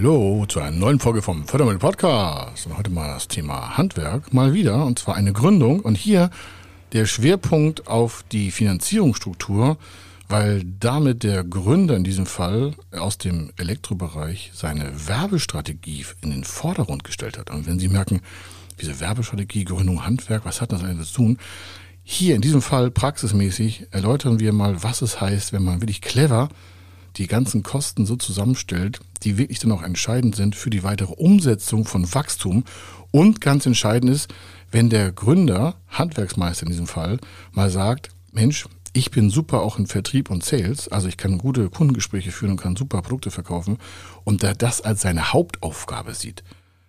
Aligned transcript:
Hallo 0.00 0.46
zu 0.48 0.60
einer 0.60 0.70
neuen 0.70 0.98
Folge 0.98 1.20
vom 1.20 1.46
Fördermittel 1.46 1.78
Podcast. 1.78 2.64
Und 2.64 2.78
heute 2.78 2.88
mal 2.88 3.08
das 3.08 3.28
Thema 3.28 3.76
Handwerk, 3.76 4.32
mal 4.32 4.54
wieder, 4.54 4.86
und 4.86 4.98
zwar 4.98 5.14
eine 5.14 5.34
Gründung. 5.34 5.80
Und 5.80 5.98
hier 5.98 6.30
der 6.94 7.04
Schwerpunkt 7.04 7.86
auf 7.86 8.24
die 8.32 8.50
Finanzierungsstruktur, 8.50 9.76
weil 10.26 10.64
damit 10.64 11.22
der 11.22 11.44
Gründer 11.44 11.96
in 11.96 12.04
diesem 12.04 12.24
Fall 12.24 12.72
aus 12.92 13.18
dem 13.18 13.52
Elektrobereich 13.58 14.52
seine 14.54 14.90
Werbestrategie 15.06 16.06
in 16.22 16.30
den 16.30 16.44
Vordergrund 16.44 17.04
gestellt 17.04 17.36
hat. 17.36 17.50
Und 17.50 17.66
wenn 17.66 17.78
Sie 17.78 17.88
merken, 17.88 18.22
diese 18.80 19.00
Werbestrategie, 19.00 19.64
Gründung, 19.64 20.06
Handwerk, 20.06 20.46
was 20.46 20.62
hat 20.62 20.72
das 20.72 20.82
eigentlich 20.82 21.08
zu 21.08 21.16
tun? 21.16 21.38
Hier 22.04 22.36
in 22.36 22.40
diesem 22.40 22.62
Fall 22.62 22.90
praxismäßig 22.90 23.88
erläutern 23.90 24.40
wir 24.40 24.54
mal, 24.54 24.82
was 24.82 25.02
es 25.02 25.20
heißt, 25.20 25.52
wenn 25.52 25.62
man 25.62 25.82
wirklich 25.82 26.00
clever 26.00 26.48
die 27.16 27.26
ganzen 27.26 27.62
Kosten 27.62 28.06
so 28.06 28.16
zusammenstellt, 28.16 29.00
die 29.22 29.38
wirklich 29.38 29.58
dann 29.58 29.72
auch 29.72 29.82
entscheidend 29.82 30.36
sind 30.36 30.56
für 30.56 30.70
die 30.70 30.82
weitere 30.82 31.12
Umsetzung 31.12 31.84
von 31.84 32.12
Wachstum. 32.14 32.64
Und 33.10 33.40
ganz 33.40 33.66
entscheidend 33.66 34.10
ist, 34.12 34.32
wenn 34.70 34.88
der 34.88 35.12
Gründer, 35.12 35.76
Handwerksmeister 35.88 36.64
in 36.64 36.70
diesem 36.70 36.86
Fall, 36.86 37.18
mal 37.52 37.70
sagt, 37.70 38.10
Mensch, 38.32 38.66
ich 38.92 39.10
bin 39.10 39.30
super 39.30 39.60
auch 39.62 39.78
in 39.78 39.86
Vertrieb 39.86 40.30
und 40.30 40.44
Sales, 40.44 40.88
also 40.88 41.08
ich 41.08 41.16
kann 41.16 41.38
gute 41.38 41.70
Kundengespräche 41.70 42.32
führen 42.32 42.52
und 42.52 42.60
kann 42.60 42.76
super 42.76 43.02
Produkte 43.02 43.30
verkaufen 43.30 43.78
und 44.24 44.42
der 44.42 44.54
das 44.54 44.80
als 44.80 45.02
seine 45.02 45.32
Hauptaufgabe 45.32 46.14
sieht, 46.14 46.42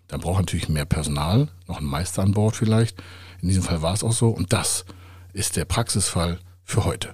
dann 0.08 0.22
braucht 0.22 0.38
er 0.38 0.42
natürlich 0.42 0.70
mehr 0.70 0.86
Personal, 0.86 1.50
noch 1.68 1.78
einen 1.78 1.88
Meister 1.88 2.24
an 2.24 2.34
Bord 2.34 2.56
vielleicht. 2.56 3.02
In 3.42 3.50
diesem 3.50 3.64
Fall 3.64 3.82
war 3.82 3.94
es 3.94 4.04
auch 4.04 4.14
so 4.14 4.30
und 4.30 4.52
das 4.52 4.86
ist 5.34 5.56
der 5.58 5.66
Praxisfall 5.66 6.40
für 6.64 6.86
heute. 6.86 7.14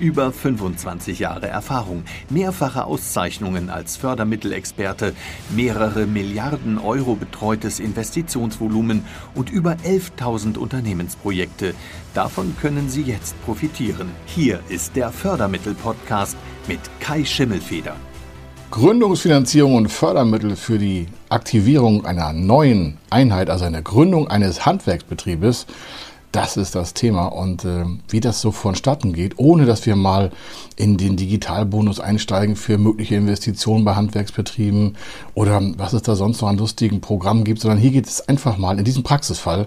Über 0.00 0.32
25 0.32 1.18
Jahre 1.18 1.48
Erfahrung, 1.48 2.04
mehrfache 2.30 2.84
Auszeichnungen 2.84 3.68
als 3.68 3.96
Fördermittelexperte, 3.96 5.12
mehrere 5.50 6.06
Milliarden 6.06 6.78
Euro 6.78 7.16
betreutes 7.16 7.80
Investitionsvolumen 7.80 9.04
und 9.34 9.50
über 9.50 9.72
11.000 9.84 10.56
Unternehmensprojekte. 10.56 11.74
Davon 12.14 12.54
können 12.60 12.88
Sie 12.88 13.02
jetzt 13.02 13.34
profitieren. 13.44 14.10
Hier 14.26 14.60
ist 14.68 14.94
der 14.94 15.10
Fördermittel-Podcast 15.10 16.36
mit 16.68 16.80
Kai 17.00 17.24
Schimmelfeder. 17.24 17.96
Gründungsfinanzierung 18.70 19.76
und 19.76 19.88
Fördermittel 19.88 20.54
für 20.54 20.78
die 20.78 21.06
Aktivierung 21.30 22.04
einer 22.04 22.34
neuen 22.34 22.98
Einheit, 23.08 23.48
also 23.48 23.64
eine 23.64 23.82
Gründung 23.82 24.28
eines 24.28 24.66
Handwerksbetriebes, 24.66 25.66
das 26.32 26.56
ist 26.56 26.74
das 26.74 26.94
Thema. 26.94 27.26
Und 27.26 27.64
äh, 27.64 27.84
wie 28.08 28.20
das 28.20 28.40
so 28.40 28.52
vonstatten 28.52 29.12
geht, 29.12 29.38
ohne 29.38 29.66
dass 29.66 29.86
wir 29.86 29.96
mal 29.96 30.30
in 30.76 30.96
den 30.96 31.16
Digitalbonus 31.16 32.00
einsteigen 32.00 32.56
für 32.56 32.78
mögliche 32.78 33.16
Investitionen 33.16 33.84
bei 33.84 33.94
Handwerksbetrieben 33.94 34.96
oder 35.34 35.60
was 35.76 35.92
es 35.92 36.02
da 36.02 36.14
sonst 36.14 36.40
noch 36.40 36.48
an 36.48 36.58
lustigen 36.58 37.00
Programmen 37.00 37.44
gibt, 37.44 37.60
sondern 37.60 37.78
hier 37.78 37.90
geht 37.90 38.06
es 38.06 38.28
einfach 38.28 38.58
mal 38.58 38.78
in 38.78 38.84
diesem 38.84 39.02
Praxisfall 39.02 39.66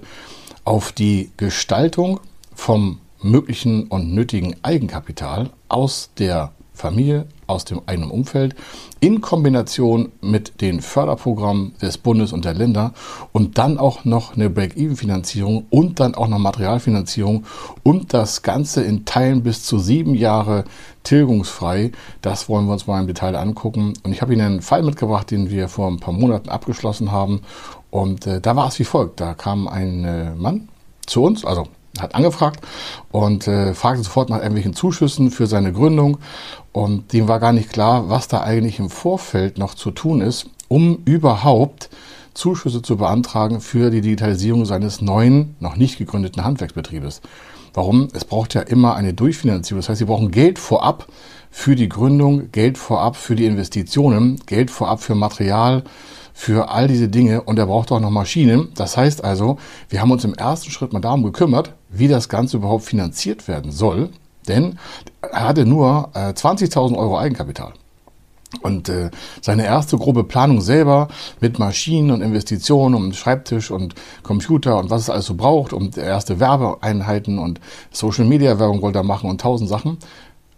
auf 0.63 0.91
die 0.91 1.31
Gestaltung 1.37 2.19
vom 2.53 2.99
möglichen 3.21 3.87
und 3.87 4.13
nötigen 4.13 4.55
Eigenkapital 4.63 5.49
aus 5.67 6.09
der 6.17 6.51
Familie, 6.73 7.27
aus 7.47 7.65
dem 7.65 7.81
eigenen 7.85 8.11
Umfeld, 8.11 8.55
in 9.01 9.21
Kombination 9.21 10.11
mit 10.21 10.61
den 10.61 10.81
Förderprogrammen 10.81 11.75
des 11.81 11.97
Bundes 11.97 12.33
und 12.33 12.45
der 12.45 12.53
Länder 12.53 12.93
und 13.33 13.57
dann 13.57 13.77
auch 13.77 14.05
noch 14.05 14.35
eine 14.35 14.49
Break-Even-Finanzierung 14.49 15.65
und 15.69 15.99
dann 15.99 16.15
auch 16.15 16.27
noch 16.27 16.39
Materialfinanzierung 16.39 17.45
und 17.83 18.13
das 18.13 18.41
Ganze 18.41 18.83
in 18.83 19.05
Teilen 19.05 19.43
bis 19.43 19.63
zu 19.63 19.79
sieben 19.79 20.15
Jahre 20.15 20.63
tilgungsfrei. 21.03 21.91
Das 22.21 22.47
wollen 22.47 22.65
wir 22.65 22.73
uns 22.73 22.87
mal 22.87 23.01
im 23.01 23.07
Detail 23.07 23.35
angucken. 23.35 23.93
Und 24.03 24.11
ich 24.11 24.21
habe 24.21 24.33
Ihnen 24.33 24.45
einen 24.45 24.61
Fall 24.61 24.83
mitgebracht, 24.83 25.29
den 25.31 25.49
wir 25.49 25.67
vor 25.67 25.87
ein 25.87 25.99
paar 25.99 26.13
Monaten 26.13 26.49
abgeschlossen 26.49 27.11
haben. 27.11 27.41
Und 27.89 28.27
äh, 28.27 28.39
da 28.39 28.55
war 28.55 28.67
es 28.67 28.79
wie 28.79 28.85
folgt. 28.85 29.19
Da 29.19 29.33
kam 29.33 29.67
ein 29.67 30.05
äh, 30.05 30.35
Mann 30.35 30.69
zu 31.05 31.23
uns, 31.23 31.43
also 31.43 31.67
hat 31.99 32.15
angefragt 32.15 32.61
und 33.11 33.47
äh, 33.47 33.73
fragte 33.73 34.03
sofort 34.03 34.29
nach 34.29 34.37
irgendwelchen 34.37 34.73
Zuschüssen 34.73 35.31
für 35.31 35.47
seine 35.47 35.73
Gründung. 35.73 36.19
Und 36.71 37.13
dem 37.13 37.27
war 37.27 37.39
gar 37.39 37.53
nicht 37.53 37.71
klar, 37.71 38.09
was 38.09 38.27
da 38.27 38.41
eigentlich 38.41 38.79
im 38.79 38.89
Vorfeld 38.89 39.57
noch 39.57 39.73
zu 39.73 39.91
tun 39.91 40.21
ist, 40.21 40.47
um 40.67 40.99
überhaupt 41.05 41.89
Zuschüsse 42.33 42.81
zu 42.81 42.95
beantragen 42.95 43.59
für 43.59 43.89
die 43.89 44.01
Digitalisierung 44.01 44.65
seines 44.65 45.01
neuen, 45.01 45.55
noch 45.59 45.75
nicht 45.75 45.97
gegründeten 45.97 46.45
Handwerksbetriebes. 46.45 47.21
Warum? 47.73 48.09
Es 48.13 48.25
braucht 48.25 48.53
ja 48.53 48.61
immer 48.61 48.95
eine 48.95 49.13
Durchfinanzierung. 49.13 49.79
Das 49.79 49.89
heißt, 49.89 49.99
Sie 49.99 50.05
brauchen 50.05 50.31
Geld 50.31 50.59
vorab 50.59 51.07
für 51.49 51.75
die 51.75 51.89
Gründung, 51.89 52.51
Geld 52.51 52.77
vorab 52.77 53.15
für 53.15 53.35
die 53.35 53.45
Investitionen, 53.45 54.39
Geld 54.45 54.71
vorab 54.71 55.01
für 55.01 55.15
Material, 55.15 55.83
für 56.33 56.69
all 56.69 56.87
diese 56.87 57.07
Dinge 57.07 57.41
und 57.41 57.59
er 57.59 57.65
braucht 57.65 57.91
auch 57.91 57.99
noch 57.99 58.09
Maschinen. 58.09 58.69
Das 58.75 58.97
heißt 58.97 59.23
also, 59.23 59.57
wir 59.89 60.01
haben 60.01 60.11
uns 60.11 60.23
im 60.23 60.33
ersten 60.33 60.71
Schritt 60.71 60.93
mal 60.93 60.99
darum 60.99 61.23
gekümmert, 61.23 61.73
wie 61.89 62.07
das 62.07 62.29
Ganze 62.29 62.57
überhaupt 62.57 62.85
finanziert 62.85 63.47
werden 63.47 63.71
soll, 63.71 64.09
denn 64.47 64.79
er 65.21 65.47
hatte 65.47 65.65
nur 65.65 66.09
äh, 66.13 66.29
20.000 66.29 66.97
Euro 66.97 67.17
Eigenkapital. 67.17 67.73
Und 68.61 68.89
äh, 68.89 69.11
seine 69.39 69.65
erste 69.65 69.97
grobe 69.97 70.25
Planung 70.25 70.59
selber 70.59 71.07
mit 71.39 71.57
Maschinen 71.57 72.11
und 72.11 72.21
Investitionen 72.21 72.95
und 72.95 73.15
Schreibtisch 73.15 73.71
und 73.71 73.95
Computer 74.23 74.77
und 74.77 74.89
was 74.89 75.03
es 75.03 75.09
alles 75.09 75.25
so 75.25 75.35
braucht 75.35 75.71
und 75.71 75.97
erste 75.97 76.41
Werbeeinheiten 76.41 77.39
und 77.39 77.61
Social 77.91 78.25
Media 78.25 78.59
Werbung 78.59 78.81
wollte 78.81 78.99
er 78.99 79.03
machen 79.03 79.29
und 79.29 79.39
tausend 79.39 79.69
Sachen. 79.69 79.97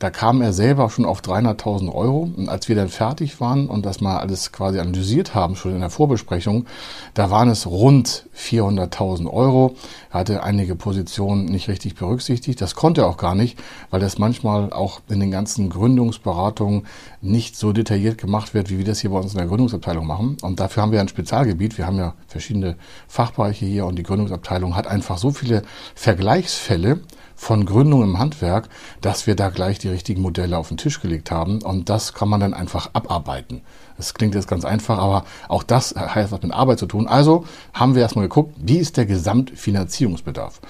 Da 0.03 0.09
kam 0.09 0.41
er 0.41 0.51
selber 0.51 0.89
schon 0.89 1.05
auf 1.05 1.21
300.000 1.21 1.89
Euro. 1.89 2.29
Und 2.35 2.49
als 2.49 2.67
wir 2.67 2.75
dann 2.75 2.89
fertig 2.89 3.39
waren 3.39 3.69
und 3.69 3.85
das 3.85 4.01
mal 4.01 4.17
alles 4.17 4.51
quasi 4.51 4.79
analysiert 4.79 5.33
haben, 5.33 5.55
schon 5.55 5.71
in 5.71 5.79
der 5.79 5.89
Vorbesprechung, 5.89 6.65
da 7.13 7.31
waren 7.31 7.47
es 7.47 7.65
rund 7.65 8.27
400.000 8.37 9.31
Euro. 9.31 9.77
Er 10.11 10.19
hatte 10.19 10.43
einige 10.43 10.75
Positionen 10.75 11.45
nicht 11.45 11.69
richtig 11.69 11.95
berücksichtigt. 11.95 12.59
Das 12.59 12.75
konnte 12.75 12.99
er 12.99 13.07
auch 13.07 13.15
gar 13.15 13.33
nicht, 13.33 13.57
weil 13.91 14.01
das 14.01 14.17
manchmal 14.17 14.73
auch 14.73 14.99
in 15.07 15.21
den 15.21 15.31
ganzen 15.31 15.69
Gründungsberatungen 15.69 16.85
nicht 17.21 17.55
so 17.55 17.71
detailliert 17.71 18.17
gemacht 18.17 18.53
wird, 18.53 18.69
wie 18.69 18.79
wir 18.79 18.85
das 18.85 18.99
hier 18.99 19.11
bei 19.11 19.19
uns 19.19 19.31
in 19.31 19.37
der 19.37 19.47
Gründungsabteilung 19.47 20.05
machen. 20.05 20.35
Und 20.41 20.59
dafür 20.59 20.83
haben 20.83 20.91
wir 20.91 20.99
ein 20.99 21.07
Spezialgebiet. 21.07 21.77
Wir 21.77 21.87
haben 21.87 21.97
ja 21.97 22.13
verschiedene 22.27 22.75
Fachbereiche 23.07 23.65
hier 23.65 23.85
und 23.85 23.95
die 23.95 24.03
Gründungsabteilung 24.03 24.75
hat 24.75 24.85
einfach 24.85 25.17
so 25.17 25.31
viele 25.31 25.61
Vergleichsfälle, 25.95 26.99
von 27.43 27.65
Gründung 27.65 28.01
im 28.01 28.19
Handwerk, 28.19 28.69
dass 29.01 29.27
wir 29.27 29.35
da 29.35 29.49
gleich 29.49 29.77
die 29.77 29.89
richtigen 29.89 30.21
Modelle 30.21 30.57
auf 30.57 30.69
den 30.69 30.77
Tisch 30.77 31.01
gelegt 31.01 31.29
haben. 31.29 31.61
Und 31.61 31.89
das 31.89 32.13
kann 32.13 32.29
man 32.29 32.39
dann 32.39 32.53
einfach 32.53 32.89
abarbeiten. 32.93 33.61
Das 33.97 34.13
klingt 34.13 34.33
jetzt 34.33 34.47
ganz 34.47 34.65
einfach, 34.65 34.97
aber 34.97 35.25
auch 35.47 35.63
das 35.63 35.93
hat 35.95 36.31
was 36.31 36.41
mit 36.41 36.53
Arbeit 36.53 36.79
zu 36.79 36.87
tun. 36.87 37.07
Also 37.07 37.45
haben 37.73 37.95
wir 37.95 38.01
erstmal 38.01 38.25
geguckt, 38.25 38.55
wie 38.57 38.77
ist 38.77 38.97
der 38.97 39.05
Gesamtfinanzierungsbedarf? 39.05 40.61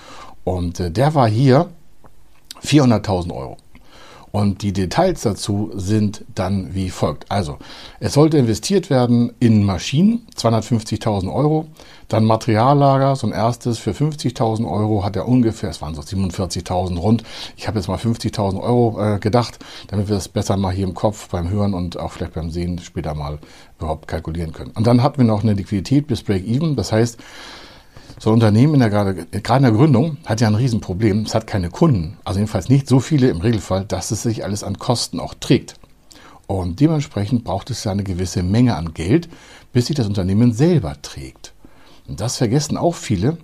Und 0.44 0.80
äh, 0.80 0.92
der 0.92 1.16
war 1.16 1.30
hier 1.30 1.70
400.000 2.64 3.34
Euro. 3.34 3.58
Und 4.32 4.64
die 4.64 4.74
Details 4.74 5.22
dazu 5.22 5.70
sind 5.76 6.26
dann 6.34 6.74
wie 6.74 6.90
folgt. 6.90 7.32
Also, 7.32 7.60
es 8.00 8.14
sollte 8.14 8.40
investiert 8.40 8.90
werden 8.90 9.32
in 9.40 9.64
Maschinen, 9.64 10.26
250.000 10.36 11.32
Euro. 11.32 11.68
Dann 12.14 12.26
Materiallager, 12.26 13.16
so 13.16 13.26
ein 13.26 13.34
erstes 13.34 13.80
für 13.80 13.90
50.000 13.90 14.70
Euro 14.70 15.04
hat 15.04 15.16
er 15.16 15.28
ungefähr, 15.28 15.72
es 15.72 15.82
waren 15.82 15.96
so 15.96 16.02
47.000 16.02 17.00
rund. 17.00 17.24
Ich 17.58 17.68
habe 17.68 17.80
jetzt 17.80 17.88
mal 17.88 17.98
50.000 17.98 18.62
Euro 18.62 19.16
äh, 19.16 19.18
gedacht, 19.18 19.58
damit 19.88 20.10
wir 20.10 20.16
das 20.18 20.28
besser 20.28 20.56
mal 20.56 20.72
hier 20.72 20.86
im 20.86 20.94
Kopf 20.94 21.30
beim 21.30 21.50
Hören 21.50 21.74
und 21.74 21.98
auch 21.98 22.12
vielleicht 22.12 22.36
beim 22.36 22.52
Sehen 22.52 22.78
später 22.78 23.16
mal 23.16 23.40
überhaupt 23.80 24.08
kalkulieren 24.08 24.54
können. 24.54 24.70
Und 24.76 24.86
dann 24.86 25.02
hatten 25.02 25.18
wir 25.18 25.26
noch 25.26 25.42
eine 25.42 25.54
Liquidität 25.54 26.06
bis 26.06 26.22
Break-Even. 26.22 26.76
Das 26.76 26.92
heißt, 26.92 27.18
so 28.20 28.30
ein 28.30 28.34
Unternehmen 28.36 28.76
in 28.76 28.82
der, 28.82 28.92
gerade, 28.92 29.16
gerade 29.16 29.66
in 29.66 29.72
der 29.72 29.72
Gründung 29.72 30.18
hat 30.28 30.40
ja 30.40 30.50
ein 30.50 30.54
Riesenproblem. 30.54 31.24
Es 31.24 31.34
hat 31.34 31.48
keine 31.48 31.72
Kunden. 31.72 32.20
Also 32.26 32.40
jedenfalls 32.40 32.70
nicht 32.70 32.88
so 32.88 33.00
viele 33.00 33.30
im 33.30 33.42
Regelfall, 33.42 33.86
dass 33.86 34.12
es 34.12 34.22
sich 34.22 34.44
alles 34.44 34.64
an 34.64 34.78
Kosten 34.78 35.20
auch 35.20 35.34
trägt. 35.34 35.80
Und 36.46 36.80
dementsprechend 36.80 37.44
braucht 37.44 37.72
es 37.72 37.84
ja 37.86 37.92
eine 37.92 38.04
gewisse 38.04 38.44
Menge 38.44 38.76
an 38.76 38.94
Geld, 38.94 39.30
bis 39.72 39.88
sich 39.88 39.96
das 39.96 40.06
Unternehmen 40.06 40.54
selber 40.54 41.02
trägt. 41.02 41.53
Und 42.08 42.20
das 42.20 42.38
vergessen 42.38 42.78
auch 42.78 42.96
viele, 42.96 43.38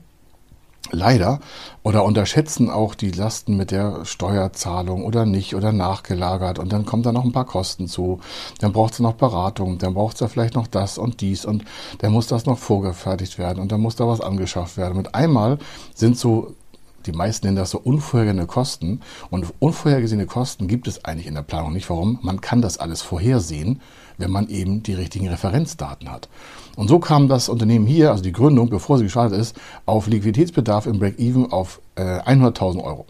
leider. 0.91 1.39
Oder 1.83 2.03
unterschätzen 2.03 2.69
auch 2.69 2.95
die 2.95 3.11
Lasten 3.11 3.55
mit 3.55 3.71
der 3.71 4.05
Steuerzahlung 4.05 5.05
oder 5.05 5.25
nicht 5.25 5.55
oder 5.55 5.71
nachgelagert. 5.71 6.59
Und 6.59 6.73
dann 6.73 6.85
kommt 6.85 7.05
da 7.05 7.11
noch 7.11 7.23
ein 7.23 7.31
paar 7.31 7.45
Kosten 7.45 7.87
zu. 7.87 8.19
Dann 8.59 8.73
braucht 8.73 8.93
es 8.93 8.99
noch 8.99 9.13
Beratung, 9.13 9.77
dann 9.77 9.93
braucht 9.93 10.15
es 10.15 10.19
ja 10.19 10.27
vielleicht 10.27 10.55
noch 10.55 10.67
das 10.67 10.97
und 10.97 11.21
dies. 11.21 11.45
Und 11.45 11.63
dann 11.99 12.11
muss 12.11 12.27
das 12.27 12.45
noch 12.45 12.57
vorgefertigt 12.57 13.37
werden. 13.37 13.59
Und 13.59 13.71
dann 13.71 13.81
muss 13.81 13.95
da 13.95 14.07
was 14.07 14.21
angeschafft 14.21 14.77
werden. 14.77 14.97
Mit 14.97 15.15
einmal 15.15 15.57
sind 15.95 16.17
so 16.17 16.55
die 17.09 17.17
meisten 17.17 17.47
nennen 17.47 17.57
das 17.57 17.71
so 17.71 17.79
unvorhergesehene 17.79 18.45
Kosten. 18.45 19.01
Und 19.31 19.47
unvorhergesehene 19.57 20.27
Kosten 20.27 20.67
gibt 20.67 20.87
es 20.87 21.03
eigentlich 21.05 21.25
in 21.25 21.33
der 21.33 21.41
Planung 21.41 21.73
nicht. 21.73 21.89
Warum? 21.89 22.19
Man 22.21 22.39
kann 22.39 22.61
das 22.61 22.77
alles 22.77 23.01
vorhersehen, 23.01 23.81
wenn 24.19 24.29
man 24.29 24.47
eben 24.47 24.83
die 24.83 24.93
richtigen 24.93 25.27
Referenzdaten 25.27 26.11
hat. 26.11 26.29
Und 26.75 26.87
so 26.87 26.99
kam 26.99 27.27
das 27.27 27.49
Unternehmen 27.49 27.87
hier, 27.87 28.11
also 28.11 28.21
die 28.21 28.31
Gründung, 28.31 28.69
bevor 28.69 28.99
sie 28.99 29.05
gestartet 29.05 29.39
ist, 29.39 29.55
auf 29.87 30.05
Liquiditätsbedarf 30.05 30.85
im 30.85 30.99
Break-Even 30.99 31.51
auf 31.51 31.81
äh, 31.95 32.19
100.000 32.19 32.83
Euro. 32.83 33.07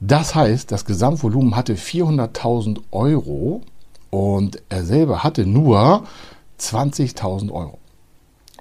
Das 0.00 0.34
heißt, 0.34 0.72
das 0.72 0.84
Gesamtvolumen 0.84 1.54
hatte 1.54 1.74
400.000 1.74 2.80
Euro 2.90 3.62
und 4.10 4.60
er 4.68 4.84
selber 4.84 5.22
hatte 5.22 5.46
nur 5.46 6.04
20.000 6.58 7.52
Euro 7.52 7.78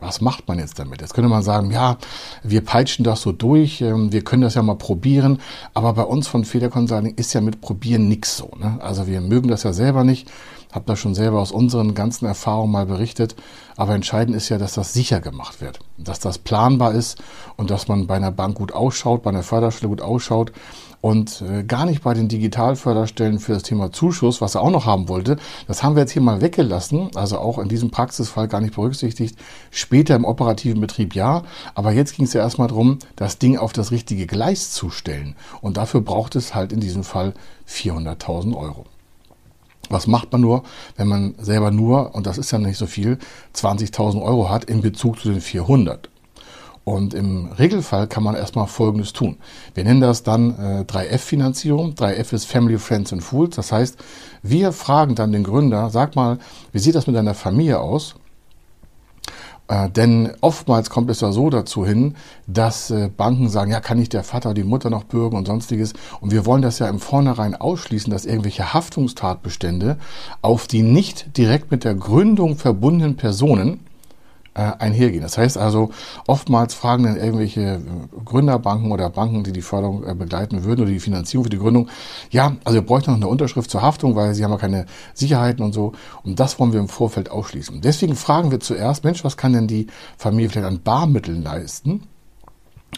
was 0.02 0.22
macht 0.22 0.48
man 0.48 0.60
jetzt 0.60 0.78
damit? 0.80 1.02
Jetzt 1.02 1.14
könnte 1.14 1.30
man 1.30 1.44
sagen, 1.44 1.72
ja, 1.72 1.98
wir 2.44 2.62
peitschen 2.62 3.04
das 3.04 3.22
so 3.22 3.32
durch, 3.32 3.82
ähm, 3.82 4.12
wir 4.12 4.24
können 4.24 4.42
das 4.42 4.56
ja 4.56 4.62
mal 4.62 4.76
probieren, 4.76 5.40
aber 5.74 5.94
bei 5.94 6.04
uns 6.04 6.28
von 6.28 6.46
Feder 6.46 6.70
Consulting 6.70 7.16
ist 7.16 7.34
ja 7.34 7.42
mit 7.42 7.62
Probieren 7.62 8.08
nichts 8.08 8.38
so. 8.38 8.52
Ne? 8.60 8.78
Also 8.82 9.08
wir 9.08 9.22
mögen 9.22 9.48
das 9.48 9.64
ja 9.64 9.74
selber 9.74 10.04
nicht, 10.04 10.30
habe 10.75 10.86
das 10.86 11.00
schon 11.00 11.16
selber 11.16 11.39
aus 11.39 11.51
unseren 11.51 11.95
ganzen 11.95 12.25
Erfahrungen 12.25 12.72
mal 12.72 12.86
berichtet, 12.86 13.36
aber 13.77 13.95
entscheidend 13.95 14.36
ist 14.36 14.50
ja, 14.50 14.57
dass 14.57 14.74
das 14.74 14.94
sicher 14.94 15.22
gemacht 15.22 15.62
wird, 15.62 15.80
dass 15.98 16.19
das 16.19 16.38
planbar 16.38 16.94
ist 16.94 17.18
und 17.56 17.69
dass 17.69 17.88
man 17.88 18.07
bei 18.07 18.16
einer 18.16 18.31
Bank 18.31 18.56
gut 18.56 18.74
ausschaut, 18.74 19.24
bei 19.24 19.30
einer 19.30 19.44
Förderstelle 19.44 19.89
gut 19.89 20.01
ausschaut 20.01 20.51
und 21.06 21.44
äh, 21.48 21.63
gar 21.63 21.86
nicht 21.86 22.01
bei 22.04 22.13
den 22.13 22.27
Digitalförderstellen 22.27 23.39
für 23.39 23.54
das 23.54 23.63
Thema 23.63 23.92
Zuschuss, 23.92 24.42
was 24.42 24.56
er 24.56 24.62
auch 24.62 24.72
noch 24.72 24.86
haben 24.86 25.07
wollte. 25.07 25.38
Das 25.68 25.83
haben 25.83 25.95
wir 25.95 26.01
jetzt 26.01 26.12
hier 26.12 26.22
mal 26.22 26.42
weggelassen, 26.42 27.12
also 27.16 27.38
auch 27.38 27.60
in 27.60 27.69
diesem 27.69 27.92
Praxisfall 27.92 28.48
gar 28.48 28.60
nicht 28.60 28.75
berücksichtigt. 28.75 29.38
Später 29.72 30.16
im 30.16 30.25
operativen 30.25 30.81
Betrieb 30.81 31.16
ja, 31.16 31.44
aber 31.74 31.92
jetzt 31.92 32.16
ging 32.16 32.25
es 32.25 32.33
ja 32.33 32.42
erstmal 32.42 32.69
darum, 32.69 33.00
das 33.16 33.38
Ding 33.38 33.57
auf 33.57 33.72
das 33.72 33.92
richtige 33.92 34.25
Gleis 34.25 34.72
zu 34.72 34.89
stellen. 34.89 35.36
Und 35.62 35.77
dafür 35.77 36.01
braucht 36.01 36.36
es 36.36 36.56
halt 36.56 36.74
in 36.74 36.80
diesem 36.80 37.04
Fall 37.04 37.33
400.000 37.68 38.56
Euro. 38.56 38.86
Was 39.92 40.08
macht 40.08 40.32
man 40.32 40.42
nur, 40.42 40.64
wenn 40.96 41.08
man 41.08 41.36
selber 41.38 41.72
nur, 41.72 42.16
und 42.16 42.28
das 42.28 42.38
ist 42.38 42.52
ja 42.52 42.60
nicht 42.60 42.78
so 42.78 42.86
viel, 42.86 43.18
20.000 43.56 44.22
Euro 44.22 44.50
hat 44.50 44.66
in 44.66 44.82
Bezug 44.82 45.20
zu 45.20 45.30
den 45.30 45.42
400? 45.42 46.10
Und 46.86 47.16
im 47.16 47.48
Regelfall 47.58 48.06
kann 48.06 48.24
man 48.24 48.36
erstmal 48.36 48.68
Folgendes 48.68 49.12
tun. 49.12 49.38
Wir 49.74 49.84
nennen 49.84 50.02
das 50.02 50.22
dann 50.22 50.52
äh, 50.52 50.84
3F-Finanzierung. 50.84 51.96
3F 51.96 52.32
ist 52.34 52.46
Family, 52.46 52.78
Friends 52.78 53.12
and 53.12 53.24
Fools. 53.24 53.56
Das 53.56 53.72
heißt, 53.72 53.98
wir 54.44 54.72
fragen 54.72 55.16
dann 55.16 55.32
den 55.32 55.44
Gründer, 55.44 55.90
sag 55.90 56.16
mal, 56.16 56.38
wie 56.72 56.80
sieht 56.80 56.94
das 56.94 57.08
mit 57.08 57.16
deiner 57.16 57.34
Familie 57.34 57.80
aus? 57.80 58.16
Äh, 59.68 59.90
denn 59.90 60.32
oftmals 60.42 60.90
kommt 60.90 61.10
es 61.10 61.22
ja 61.22 61.32
so 61.32 61.50
dazu 61.50 61.86
hin, 61.86 62.16
dass 62.46 62.92
äh, 62.92 63.10
Banken 63.10 63.50
sagen, 63.50 63.72
ja, 63.72 63.80
kann 63.80 64.00
ich 64.00 64.10
der 64.10 64.24
Vater, 64.24 64.54
die 64.54 64.64
Mutter 64.64 64.90
noch 64.90 65.06
bürgen 65.06 65.38
und 65.38 65.48
sonstiges. 65.48 65.94
Und 66.22 66.32
wir 66.32 66.46
wollen 66.46 66.62
das 66.62 66.80
ja 66.80 66.88
im 66.88 67.00
Vornherein 67.00 67.56
ausschließen, 67.56 68.12
dass 68.12 68.26
irgendwelche 68.26 68.74
Haftungstatbestände 68.74 69.98
auf 70.42 70.68
die 70.68 70.84
nicht 70.84 71.38
direkt 71.38 71.72
mit 71.72 71.84
der 71.84 71.96
Gründung 71.96 72.58
verbundenen 72.58 73.16
Personen 73.16 73.80
einhergehen. 74.62 75.22
Das 75.22 75.38
heißt 75.38 75.57
also, 75.57 75.92
oftmals 76.28 76.74
fragen 76.74 77.04
dann 77.04 77.18
irgendwelche 77.18 77.62
äh, 77.62 77.80
Gründerbanken 78.24 78.92
oder 78.92 79.10
Banken, 79.10 79.44
die 79.44 79.52
die 79.52 79.62
Förderung 79.62 80.06
äh, 80.06 80.16
begleiten 80.16 80.63
würden 80.63 80.81
oder 80.81 80.92
die 80.92 81.00
Finanzierung 81.00 81.44
für 81.44 81.50
die 81.50 81.57
Gründung, 81.57 81.90
ja, 82.31 82.56
also 82.63 82.75
wir 82.75 82.86
bräuchten 82.86 83.12
noch 83.12 83.18
eine 83.18 83.28
Unterschrift 83.28 83.69
zur 83.69 83.81
Haftung, 83.81 84.16
weil 84.16 84.34
sie 84.34 84.44
haben 84.44 84.52
ja 84.52 84.57
keine 84.57 84.86
Sicherheiten 85.13 85.63
und 85.63 85.74
so. 85.74 85.92
Und 86.24 86.40
das 86.40 86.60
wollen 86.60 86.74
wir 86.74 86.80
im 86.80 86.88
Vorfeld 86.88 87.30
ausschließen. 87.30 87.81
Deswegen 87.81 88.16
fragen 88.16 88.52
wir 88.52 88.60
zuerst, 88.60 89.04
Mensch, 89.04 89.24
was 89.24 89.38
kann 89.38 89.54
denn 89.54 89.68
die 89.68 89.88
Familie 90.18 90.50
vielleicht 90.50 90.68
an 90.68 90.81
Barmitteln 90.81 91.44
leisten? 91.44 92.04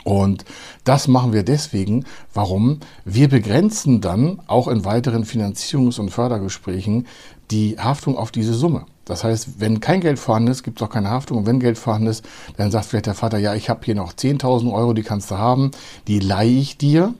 Und 0.04 0.46
das 0.84 1.08
machen 1.08 1.34
wir 1.34 1.44
deswegen, 1.44 2.06
warum? 2.34 2.80
Wir 3.04 3.30
begrenzen 3.30 4.00
dann 4.00 4.40
auch 4.48 4.68
in 4.68 4.86
weiteren 4.86 5.24
Finanzierungs- 5.24 6.00
und 6.00 6.12
Fördergesprächen 6.12 7.08
die 7.52 7.80
Haftung 7.80 8.18
auf 8.18 8.32
diese 8.32 8.54
Summe. 8.54 8.86
Das 9.08 9.24
heißt, 9.24 9.60
wenn 9.60 9.80
kein 9.80 10.02
Geld 10.02 10.20
vorhanden 10.20 10.52
ist, 10.52 10.64
gibt 10.64 10.82
es 10.82 10.86
auch 10.86 10.92
keine 10.92 11.10
Haftung. 11.10 11.38
Und 11.38 11.46
wenn 11.46 11.62
Geld 11.62 11.78
vorhanden 11.78 12.10
ist, 12.10 12.26
dann 12.58 12.72
sagt 12.72 12.86
vielleicht 12.86 13.06
der 13.06 13.14
Vater, 13.14 13.38
ja, 13.38 13.56
ich 13.56 13.70
habe 13.70 13.80
hier 13.86 13.96
noch 13.96 14.12
10.000 14.12 14.74
Euro, 14.74 14.94
die 14.94 15.04
kannst 15.04 15.32
du 15.32 15.38
haben, 15.38 15.72
die 16.08 16.20
leihe 16.20 16.60
ich 16.60 16.78
dir, 16.78 17.14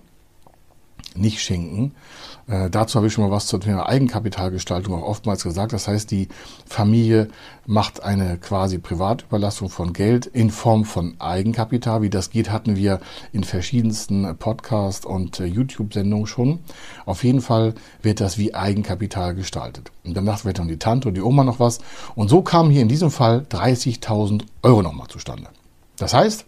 nicht 1.16 1.42
schenken. 1.42 1.94
Äh, 2.48 2.70
dazu 2.70 2.96
habe 2.96 3.08
ich 3.08 3.14
schon 3.14 3.26
mal 3.26 3.32
was 3.32 3.48
zum 3.48 3.60
Thema 3.60 3.88
Eigenkapitalgestaltung 3.88 4.96
auch 4.96 5.08
oftmals 5.08 5.44
gesagt. 5.44 5.74
Das 5.74 5.88
heißt, 5.88 6.10
die 6.12 6.30
Familie 6.66 7.28
macht 7.66 8.04
eine 8.04 8.38
quasi 8.38 8.78
Privatüberlassung 8.78 9.70
von 9.70 9.92
Geld 9.92 10.26
in 10.26 10.50
Form 10.50 10.86
von 10.86 11.16
Eigenkapital. 11.20 12.02
Wie 12.02 12.10
das 12.10 12.30
geht, 12.30 12.50
hatten 12.50 12.78
wir 12.78 13.02
in 13.34 13.44
verschiedensten 13.44 14.38
Podcast- 14.38 15.06
und 15.06 15.40
äh, 15.40 15.46
YouTube-Sendungen 15.46 16.28
schon. 16.28 16.60
Auf 17.06 17.24
jeden 17.24 17.42
Fall 17.42 17.74
wird 18.02 18.22
das 18.22 18.38
wie 18.38 18.56
Eigenkapital 18.56 19.36
gestaltet. 19.36 19.92
Und 20.06 20.16
danach 20.16 20.46
wird 20.46 20.60
dann 20.60 20.70
die 20.70 20.80
Tante 20.80 21.10
und 21.10 21.16
die 21.16 21.22
Oma 21.22 21.44
noch 21.44 21.60
was. 21.60 21.80
Und 22.16 22.30
so 22.30 22.42
kamen 22.42 22.72
hier 22.72 22.82
in 22.82 22.88
diesem 22.88 23.12
Fall 23.12 23.46
30.000 23.50 24.44
Euro 24.64 24.82
nochmal 24.82 25.08
zustande. 25.08 25.50
Das 25.98 26.14
heißt, 26.14 26.46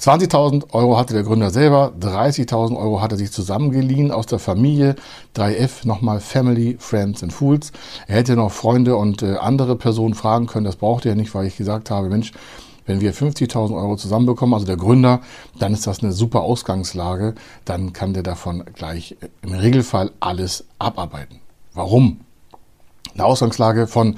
20.000 0.00 0.74
Euro 0.74 0.96
hatte 0.96 1.12
der 1.12 1.24
Gründer 1.24 1.50
selber, 1.50 1.92
30.000 1.98 2.76
Euro 2.76 3.02
hat 3.02 3.10
er 3.10 3.18
sich 3.18 3.32
zusammengeliehen 3.32 4.12
aus 4.12 4.26
der 4.26 4.38
Familie, 4.38 4.94
3F 5.34 5.88
nochmal 5.88 6.20
Family, 6.20 6.76
Friends 6.78 7.24
and 7.24 7.32
Fools. 7.32 7.72
Er 8.06 8.18
hätte 8.18 8.36
noch 8.36 8.52
Freunde 8.52 8.94
und 8.94 9.22
äh, 9.22 9.36
andere 9.38 9.74
Personen 9.74 10.14
fragen 10.14 10.46
können, 10.46 10.64
das 10.64 10.76
brauchte 10.76 11.08
er 11.08 11.16
nicht, 11.16 11.34
weil 11.34 11.46
ich 11.46 11.56
gesagt 11.56 11.90
habe, 11.90 12.08
Mensch, 12.08 12.30
wenn 12.86 13.00
wir 13.00 13.12
50.000 13.12 13.74
Euro 13.74 13.96
zusammenbekommen, 13.96 14.54
also 14.54 14.66
der 14.66 14.76
Gründer, 14.76 15.20
dann 15.58 15.72
ist 15.72 15.88
das 15.88 16.00
eine 16.00 16.12
super 16.12 16.42
Ausgangslage, 16.42 17.34
dann 17.64 17.92
kann 17.92 18.14
der 18.14 18.22
davon 18.22 18.64
gleich 18.74 19.16
äh, 19.20 19.26
im 19.42 19.52
Regelfall 19.52 20.12
alles 20.20 20.64
abarbeiten. 20.78 21.40
Warum? 21.74 22.20
Eine 23.14 23.24
Ausgangslage 23.24 23.88
von 23.88 24.16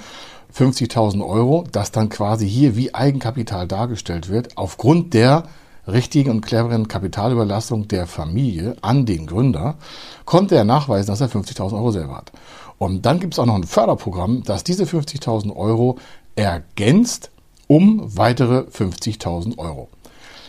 50.000 0.55 1.27
Euro, 1.27 1.65
das 1.73 1.91
dann 1.91 2.11
quasi 2.11 2.47
hier 2.47 2.77
wie 2.77 2.95
Eigenkapital 2.95 3.67
dargestellt 3.67 4.29
wird, 4.29 4.59
aufgrund 4.59 5.15
der 5.15 5.45
richtigen 5.87 6.31
und 6.31 6.41
cleveren 6.41 6.89
Kapitalüberlassung 6.89 7.89
der 7.89 8.07
Familie 8.07 8.77
an 8.83 9.07
den 9.07 9.27
Gründer, 9.27 9.77
konnte 10.25 10.57
er 10.57 10.65
nachweisen, 10.65 11.09
dass 11.09 11.21
er 11.21 11.29
50.000 11.29 11.75
Euro 11.75 11.91
selber 11.91 12.17
hat. 12.17 12.33
Und 12.79 13.05
dann 13.07 13.21
gibt 13.21 13.35
es 13.35 13.39
auch 13.39 13.47
noch 13.47 13.57
ein 13.57 13.65
Förderprogramm, 13.65 14.43
das 14.45 14.65
diese 14.65 14.85
50.000 14.85 15.55
Euro 15.55 15.99
ergänzt 16.37 17.31
um 17.67 18.03
weitere 18.05 18.61
50.000 18.61 19.59
Euro. 19.59 19.89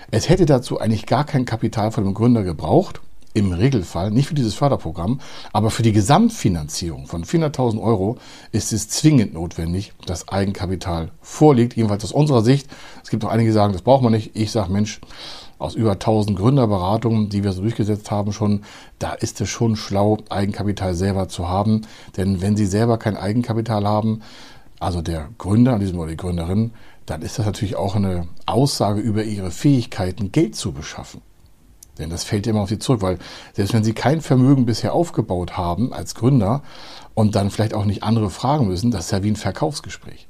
Es 0.09 0.27
hätte 0.27 0.45
dazu 0.45 0.79
eigentlich 0.79 1.05
gar 1.05 1.23
kein 1.23 1.45
Kapital 1.45 1.91
von 1.91 2.03
dem 2.03 2.13
Gründer 2.13 2.43
gebraucht, 2.43 2.99
im 3.33 3.51
Regelfall, 3.53 4.11
nicht 4.11 4.27
für 4.27 4.35
dieses 4.35 4.53
Förderprogramm, 4.53 5.19
aber 5.53 5.71
für 5.71 5.83
die 5.83 5.91
Gesamtfinanzierung 5.91 7.07
von 7.07 7.23
400.000 7.23 7.81
Euro 7.81 8.17
ist 8.51 8.73
es 8.73 8.89
zwingend 8.89 9.33
notwendig, 9.33 9.93
dass 10.05 10.27
Eigenkapital 10.27 11.11
vorliegt, 11.21 11.75
jedenfalls 11.75 12.03
aus 12.03 12.11
unserer 12.11 12.41
Sicht. 12.41 12.67
Es 13.03 13.09
gibt 13.09 13.23
auch 13.23 13.29
einige, 13.29 13.49
die 13.49 13.53
sagen, 13.53 13.73
das 13.73 13.81
braucht 13.81 14.03
man 14.03 14.11
nicht. 14.11 14.31
Ich 14.35 14.51
sage, 14.51 14.71
Mensch, 14.71 14.99
aus 15.61 15.75
über 15.75 15.91
1000 15.91 16.37
Gründerberatungen, 16.37 17.29
die 17.29 17.43
wir 17.43 17.51
so 17.51 17.61
durchgesetzt 17.61 18.09
haben 18.09 18.33
schon, 18.33 18.63
da 18.97 19.13
ist 19.13 19.39
es 19.41 19.49
schon 19.49 19.75
schlau, 19.75 20.17
Eigenkapital 20.29 20.95
selber 20.95 21.27
zu 21.27 21.47
haben. 21.47 21.81
Denn 22.17 22.41
wenn 22.41 22.57
Sie 22.57 22.65
selber 22.65 22.97
kein 22.97 23.15
Eigenkapital 23.15 23.87
haben, 23.87 24.21
also 24.79 25.03
der 25.03 25.29
Gründer, 25.37 25.73
in 25.73 25.79
diesem 25.79 25.97
Fall 25.97 26.09
die 26.09 26.17
Gründerin, 26.17 26.71
dann 27.05 27.21
ist 27.21 27.37
das 27.37 27.45
natürlich 27.45 27.75
auch 27.75 27.95
eine 27.95 28.27
Aussage 28.47 29.01
über 29.01 29.23
Ihre 29.23 29.51
Fähigkeiten, 29.51 30.31
Geld 30.31 30.55
zu 30.55 30.71
beschaffen. 30.71 31.21
Denn 31.97 32.09
das 32.09 32.23
fällt 32.23 32.47
immer 32.47 32.61
auf 32.61 32.69
sie 32.69 32.79
zurück, 32.79 33.01
weil 33.01 33.17
selbst 33.53 33.73
wenn 33.73 33.83
sie 33.83 33.93
kein 33.93 34.21
Vermögen 34.21 34.65
bisher 34.65 34.93
aufgebaut 34.93 35.57
haben 35.57 35.93
als 35.93 36.15
Gründer 36.15 36.63
und 37.13 37.35
dann 37.35 37.51
vielleicht 37.51 37.73
auch 37.73 37.85
nicht 37.85 38.03
andere 38.03 38.29
fragen 38.29 38.67
müssen, 38.67 38.91
das 38.91 39.05
ist 39.05 39.11
ja 39.11 39.23
wie 39.23 39.31
ein 39.31 39.35
Verkaufsgespräch. 39.35 40.27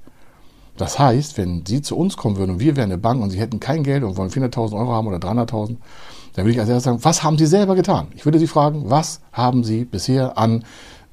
Das 0.77 0.97
heißt, 0.97 1.37
wenn 1.37 1.65
Sie 1.65 1.81
zu 1.81 1.95
uns 1.97 2.17
kommen 2.17 2.37
würden 2.37 2.51
und 2.51 2.59
wir 2.59 2.75
wären 2.75 2.91
eine 2.91 2.97
Bank 2.97 3.21
und 3.21 3.29
Sie 3.29 3.39
hätten 3.39 3.59
kein 3.59 3.83
Geld 3.83 4.03
und 4.03 4.17
wollen 4.17 4.29
400.000 4.29 4.73
Euro 4.73 4.91
haben 4.93 5.07
oder 5.07 5.17
300.000, 5.17 5.77
dann 6.33 6.45
würde 6.45 6.51
ich 6.51 6.59
als 6.59 6.69
erstes 6.69 6.85
sagen, 6.85 7.03
was 7.03 7.23
haben 7.23 7.37
Sie 7.37 7.45
selber 7.45 7.75
getan? 7.75 8.07
Ich 8.15 8.25
würde 8.25 8.39
Sie 8.39 8.47
fragen, 8.47 8.89
was 8.89 9.21
haben 9.31 9.63
Sie 9.63 9.85
bisher 9.85 10.37
an 10.37 10.63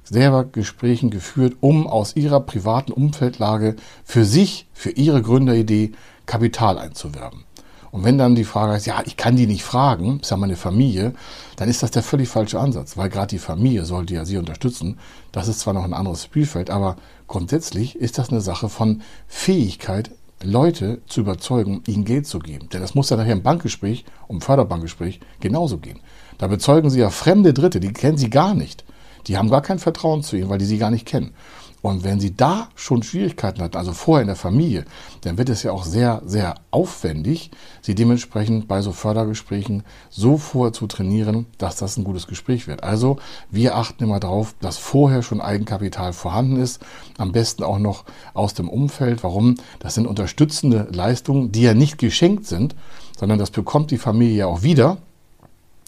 selber 0.05 0.45
Gesprächen 0.45 1.11
geführt, 1.11 1.57
um 1.61 1.87
aus 1.87 2.17
Ihrer 2.17 2.41
privaten 2.41 2.93
Umfeldlage 2.93 3.77
für 4.05 4.25
sich, 4.25 4.67
für 4.73 4.91
Ihre 4.91 5.23
Gründeridee 5.23 5.93
Kapital 6.25 6.79
einzuwerben? 6.79 7.45
Und 7.91 8.05
wenn 8.05 8.19
dann 8.19 8.35
die 8.35 8.45
Frage 8.45 8.77
ist, 8.77 8.87
ja, 8.87 9.03
ich 9.07 9.17
kann 9.17 9.37
die 9.37 9.47
nicht 9.47 9.63
fragen, 9.63 10.21
ist 10.21 10.31
ja 10.31 10.37
meine 10.37 10.57
Familie, 10.57 11.15
dann 11.57 11.69
ist 11.69 11.83
das 11.83 11.91
der 11.91 12.03
völlig 12.03 12.29
falsche 12.29 12.61
Ansatz, 12.61 12.97
weil 12.97 13.09
gerade 13.09 13.29
die 13.29 13.39
Familie 13.39 13.85
sollte 13.85 14.15
ja 14.15 14.25
sie 14.25 14.37
unterstützen. 14.37 14.99
Das 15.33 15.49
ist 15.49 15.61
zwar 15.61 15.75
noch 15.75 15.85
ein 15.85 15.95
anderes 15.95 16.25
Spielfeld, 16.25 16.71
aber 16.71 16.97
grundsätzlich 17.27 17.97
ist 17.97 18.19
das 18.19 18.31
eine 18.31 18.41
Sache 18.41 18.69
von 18.69 19.03
Fähigkeit, 19.27 20.11
Leute 20.43 21.01
zu 21.07 21.21
überzeugen, 21.21 21.83
ihnen 21.87 22.05
Geld 22.05 22.27
zu 22.27 22.39
geben. 22.39 22.69
Denn 22.73 22.81
das 22.81 22.95
muss 22.95 23.11
ja 23.11 23.17
nachher 23.17 23.33
im 23.33 23.43
Bankgespräch, 23.43 24.05
um 24.29 24.41
Förderbankgespräch, 24.41 25.21
genauso 25.41 25.79
gehen. 25.79 25.99
Da 26.39 26.47
bezeugen 26.47 26.91
sie 26.91 27.01
ja 27.01 27.11
fremde 27.11 27.53
Dritte, 27.53 27.81
die 27.81 27.93
kennen 27.93 28.19
sie 28.19 28.31
gar 28.31 28.55
nicht. 28.55 28.85
Die 29.27 29.37
haben 29.37 29.51
gar 29.51 29.63
kein 29.63 29.81
Vertrauen 29.81 30.23
zu 30.23 30.37
ihnen, 30.37 30.49
weil 30.49 30.59
die 30.59 30.65
sie 30.65 30.79
gar 30.79 30.91
nicht 30.91 31.07
kennen. 31.07 31.33
Und 31.81 32.03
wenn 32.03 32.19
sie 32.19 32.35
da 32.35 32.69
schon 32.75 33.03
Schwierigkeiten 33.03 33.63
hatten, 33.63 33.77
also 33.77 33.93
vorher 33.93 34.23
in 34.23 34.27
der 34.27 34.37
Familie, 34.37 34.85
dann 35.21 35.39
wird 35.39 35.49
es 35.49 35.63
ja 35.63 35.71
auch 35.71 35.85
sehr, 35.85 36.23
sehr 36.27 36.57
aufwendig, 36.71 37.51
sie 37.83 37.95
dementsprechend 37.95 38.67
bei 38.67 38.83
so 38.83 38.93
Fördergesprächen 38.93 39.85
so 40.11 40.39
vorher 40.39 40.73
zu 40.73 40.87
trainieren, 40.89 41.47
dass 41.57 41.77
das 41.77 41.97
ein 41.97 42.05
gutes 42.05 42.27
Gespräch 42.27 42.67
wird. 42.67 42.83
Also 42.83 43.19
wir 43.51 43.77
achten 43.77 44.05
immer 44.05 44.19
darauf, 44.19 44.55
dass 44.61 44.77
vorher 44.77 45.23
schon 45.23 45.41
Eigenkapital 45.41 46.13
vorhanden 46.13 46.57
ist, 46.57 46.81
am 47.17 47.33
besten 47.33 47.63
auch 47.63 47.79
noch 47.79 48.05
aus 48.35 48.55
dem 48.55 48.69
Umfeld. 48.69 49.23
Warum? 49.23 49.55
Das 49.79 49.95
sind 49.95 50.07
unterstützende 50.07 50.89
Leistungen, 50.91 51.53
die 51.53 51.63
ja 51.63 51.75
nicht 51.75 51.99
geschenkt 51.99 52.47
sind, 52.47 52.75
sondern 53.17 53.39
das 53.39 53.51
bekommt 53.51 53.91
die 53.91 53.99
Familie 53.99 54.37
ja 54.37 54.47
auch 54.47 54.63
wieder. 54.63 54.99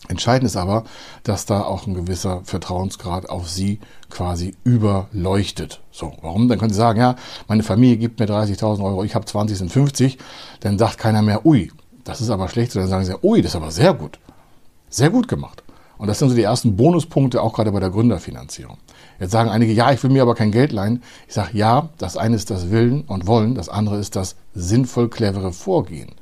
Entscheidend 0.08 0.46
ist 0.46 0.56
aber, 0.56 0.84
dass 1.22 1.46
da 1.46 1.62
auch 1.62 1.86
ein 1.86 1.94
gewisser 1.94 2.40
Vertrauensgrad 2.44 3.28
auf 3.28 3.48
Sie 3.48 3.80
quasi 4.08 4.54
überleuchtet. 4.64 5.82
So, 5.92 6.12
warum? 6.22 6.48
Dann 6.48 6.58
können 6.58 6.72
Sie 6.72 6.78
sagen, 6.78 6.98
ja, 6.98 7.16
meine 7.48 7.62
Familie 7.62 7.98
gibt 7.98 8.18
mir 8.18 8.26
30.000 8.26 8.82
Euro, 8.82 9.04
ich 9.04 9.14
habe 9.14 9.26
20, 9.26 9.58
sind 9.58 9.70
50. 9.70 10.18
Dann 10.60 10.78
sagt 10.78 10.98
keiner 10.98 11.22
mehr, 11.22 11.44
ui, 11.44 11.70
das 12.04 12.20
ist 12.20 12.30
aber 12.30 12.48
schlecht. 12.48 12.74
Dann 12.74 12.88
sagen 12.88 13.04
Sie, 13.04 13.14
ui, 13.22 13.42
das 13.42 13.52
ist 13.52 13.56
aber 13.56 13.70
sehr 13.70 13.92
gut. 13.94 14.18
Sehr 14.88 15.10
gut 15.10 15.28
gemacht. 15.28 15.62
Und 15.98 16.08
das 16.08 16.18
sind 16.18 16.30
so 16.30 16.34
die 16.34 16.42
ersten 16.42 16.76
Bonuspunkte, 16.76 17.42
auch 17.42 17.52
gerade 17.52 17.70
bei 17.72 17.80
der 17.80 17.90
Gründerfinanzierung. 17.90 18.78
Jetzt 19.20 19.32
sagen 19.32 19.50
einige, 19.50 19.72
ja, 19.74 19.92
ich 19.92 20.02
will 20.02 20.10
mir 20.10 20.22
aber 20.22 20.34
kein 20.34 20.50
Geld 20.50 20.72
leihen. 20.72 21.02
Ich 21.28 21.34
sage, 21.34 21.50
ja, 21.52 21.90
das 21.98 22.16
eine 22.16 22.36
ist 22.36 22.50
das 22.50 22.70
Willen 22.70 23.02
und 23.02 23.26
Wollen, 23.26 23.54
das 23.54 23.68
andere 23.68 23.98
ist 23.98 24.16
das 24.16 24.36
sinnvoll 24.54 25.10
clevere 25.10 25.52
Vorgehen. 25.52 26.12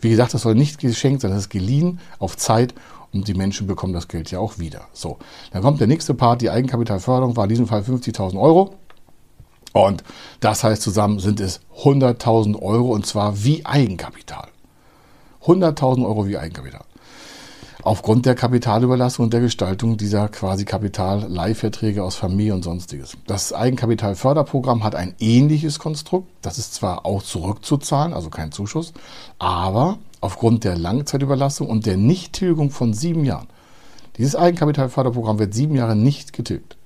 Wie 0.00 0.10
gesagt, 0.10 0.32
das 0.32 0.42
soll 0.42 0.54
nicht 0.54 0.78
geschenkt 0.78 1.22
sein, 1.22 1.32
das 1.32 1.40
ist 1.40 1.48
geliehen 1.48 1.98
auf 2.20 2.36
Zeit 2.36 2.72
und 3.18 3.28
die 3.28 3.34
Menschen 3.34 3.66
bekommen 3.66 3.92
das 3.92 4.08
Geld 4.08 4.30
ja 4.30 4.38
auch 4.38 4.58
wieder. 4.58 4.82
So, 4.92 5.18
dann 5.52 5.62
kommt 5.62 5.80
der 5.80 5.86
nächste 5.86 6.14
Part, 6.14 6.42
die 6.42 6.50
Eigenkapitalförderung 6.50 7.36
war 7.36 7.44
in 7.44 7.50
diesem 7.50 7.66
Fall 7.66 7.82
50.000 7.82 8.40
Euro. 8.40 8.74
Und 9.72 10.04
das 10.40 10.64
heißt 10.64 10.80
zusammen 10.80 11.18
sind 11.18 11.38
es 11.40 11.60
100.000 11.82 12.60
Euro 12.62 12.92
und 12.92 13.04
zwar 13.04 13.44
wie 13.44 13.66
Eigenkapital. 13.66 14.48
100.000 15.44 16.04
Euro 16.06 16.26
wie 16.26 16.38
Eigenkapital. 16.38 16.84
Aufgrund 17.82 18.26
der 18.26 18.34
Kapitalüberlassung 18.34 19.26
und 19.26 19.32
der 19.32 19.42
Gestaltung 19.42 19.96
dieser 19.96 20.28
quasi 20.28 20.64
Kapital-Leihverträge 20.64 22.02
aus 22.02 22.16
Familie 22.16 22.54
und 22.54 22.64
sonstiges. 22.64 23.16
Das 23.28 23.52
Eigenkapitalförderprogramm 23.52 24.82
hat 24.82 24.96
ein 24.96 25.14
ähnliches 25.20 25.78
Konstrukt. 25.78 26.28
Das 26.42 26.58
ist 26.58 26.74
zwar 26.74 27.06
auch 27.06 27.22
zurückzuzahlen, 27.22 28.12
also 28.12 28.28
kein 28.28 28.50
Zuschuss, 28.50 28.92
aber 29.38 29.98
aufgrund 30.26 30.64
der 30.64 30.76
Langzeitüberlassung 30.76 31.68
und 31.68 31.86
der 31.86 31.96
Nichttilgung 31.96 32.70
von 32.70 32.92
sieben 32.92 33.24
Jahren. 33.24 33.46
Dieses 34.18 34.34
Eigenkapitalförderprogramm 34.34 35.38
wird 35.38 35.54
sieben 35.54 35.76
Jahre 35.76 35.94
nicht 35.94 36.32
getilgt. 36.32 36.76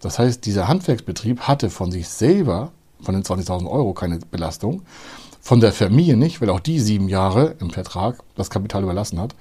Das 0.00 0.18
heißt, 0.18 0.46
dieser 0.46 0.68
Handwerksbetrieb 0.68 1.40
hatte 1.40 1.68
von 1.68 1.92
sich 1.92 2.08
selber, 2.08 2.72
von 3.02 3.14
den 3.14 3.24
20.000 3.24 3.70
Euro, 3.70 3.92
keine 3.92 4.18
Belastung, 4.30 4.82
von 5.42 5.60
der 5.60 5.72
Familie 5.72 6.16
nicht, 6.16 6.40
weil 6.40 6.48
auch 6.48 6.60
die 6.60 6.80
sieben 6.80 7.10
Jahre 7.10 7.56
im 7.60 7.70
Vertrag 7.70 8.22
das 8.36 8.48
Kapital 8.48 8.84
überlassen 8.84 9.20
hat. 9.20 9.34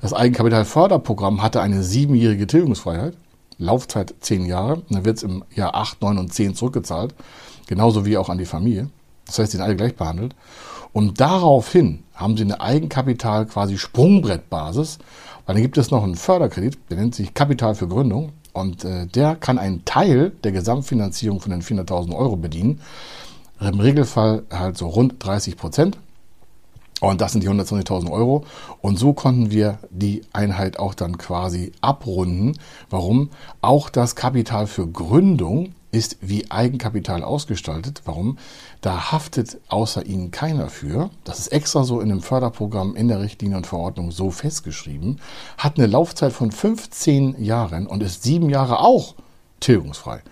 Das 0.00 0.14
Eigenkapitalförderprogramm 0.14 1.42
hatte 1.42 1.60
eine 1.60 1.82
siebenjährige 1.82 2.46
Tilgungsfreiheit, 2.46 3.18
Laufzeit 3.58 4.14
zehn 4.20 4.46
Jahre, 4.46 4.76
und 4.76 4.94
dann 4.94 5.04
wird 5.04 5.18
es 5.18 5.22
im 5.24 5.44
Jahr 5.54 5.74
acht, 5.74 6.00
neun 6.00 6.16
und 6.16 6.32
zehn 6.32 6.54
zurückgezahlt, 6.54 7.14
genauso 7.66 8.06
wie 8.06 8.16
auch 8.16 8.30
an 8.30 8.38
die 8.38 8.46
Familie. 8.46 8.88
Das 9.26 9.38
heißt, 9.38 9.52
sie 9.52 9.58
sind 9.58 9.64
alle 9.64 9.76
gleich 9.76 9.94
behandelt. 9.94 10.34
Und 10.94 11.20
daraufhin 11.20 12.04
haben 12.14 12.36
sie 12.36 12.44
eine 12.44 12.60
Eigenkapital 12.60 13.46
quasi 13.46 13.78
Sprungbrettbasis, 13.78 14.98
weil 15.44 15.56
dann 15.56 15.62
gibt 15.62 15.76
es 15.76 15.90
noch 15.90 16.04
einen 16.04 16.14
Förderkredit, 16.14 16.78
der 16.88 16.98
nennt 16.98 17.16
sich 17.16 17.34
Kapital 17.34 17.74
für 17.74 17.88
Gründung 17.88 18.30
und 18.52 18.84
äh, 18.84 19.06
der 19.08 19.34
kann 19.34 19.58
einen 19.58 19.84
Teil 19.84 20.30
der 20.44 20.52
Gesamtfinanzierung 20.52 21.40
von 21.40 21.50
den 21.50 21.62
400.000 21.62 22.14
Euro 22.14 22.36
bedienen. 22.36 22.80
Im 23.60 23.80
Regelfall 23.80 24.44
halt 24.52 24.78
so 24.78 24.86
rund 24.86 25.16
30 25.18 25.56
Prozent. 25.56 25.98
Und 27.00 27.20
das 27.20 27.32
sind 27.32 27.42
die 27.42 27.50
120.000 27.50 28.10
Euro. 28.10 28.44
Und 28.80 28.96
so 28.96 29.12
konnten 29.12 29.50
wir 29.50 29.78
die 29.90 30.22
Einheit 30.32 30.78
auch 30.78 30.94
dann 30.94 31.18
quasi 31.18 31.72
abrunden. 31.80 32.56
Warum? 32.88 33.30
Auch 33.60 33.90
das 33.90 34.14
Kapital 34.14 34.68
für 34.68 34.86
Gründung 34.86 35.74
ist 35.94 36.18
wie 36.20 36.50
Eigenkapital 36.50 37.22
ausgestaltet. 37.22 38.02
Warum? 38.04 38.38
Da 38.80 39.12
haftet 39.12 39.58
außer 39.68 40.04
Ihnen 40.04 40.30
keiner 40.30 40.68
für. 40.68 41.10
Das 41.22 41.38
ist 41.38 41.48
extra 41.48 41.84
so 41.84 42.00
in 42.00 42.08
dem 42.08 42.20
Förderprogramm 42.20 42.96
in 42.96 43.08
der 43.08 43.20
Richtlinie 43.20 43.56
und 43.56 43.66
Verordnung 43.66 44.10
so 44.10 44.30
festgeschrieben. 44.30 45.20
Hat 45.56 45.78
eine 45.78 45.86
Laufzeit 45.86 46.32
von 46.32 46.52
15 46.52 47.42
Jahren 47.42 47.86
und 47.86 48.02
ist 48.02 48.22
sieben 48.22 48.50
Jahre 48.50 48.80
auch 48.80 49.14
tilgungsfrei. 49.60 50.22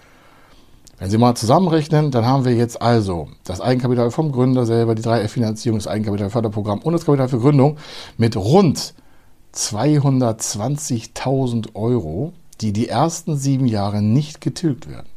Wenn 0.99 1.11
Sie 1.11 1.19
mal 1.19 1.35
zusammenrechnen, 1.35 2.11
dann 2.11 2.27
haben 2.27 2.45
wir 2.45 2.55
jetzt 2.55 2.81
also 2.81 3.29
das 3.45 3.61
Eigenkapital 3.61 4.11
vom 4.11 4.33
Gründer 4.33 4.67
selber, 4.67 4.95
die 4.95 5.03
3F-Finanzierung, 5.03 5.79
das 5.79 5.89
Eigenkapitalförderprogramm 5.89 6.81
und 6.81 6.93
das 6.93 7.07
Kapital 7.07 7.29
für 7.29 7.41
Gründung 7.41 7.79
mit 8.19 8.37
rund 8.37 8.95
220.000 9.55 11.75
Euro, 11.75 12.33
die 12.61 12.73
die 12.73 12.89
ersten 12.89 13.37
sieben 13.37 13.67
Jahre 13.67 14.01
nicht 14.01 14.41
getilgt 14.41 14.89
werden. 14.89 15.12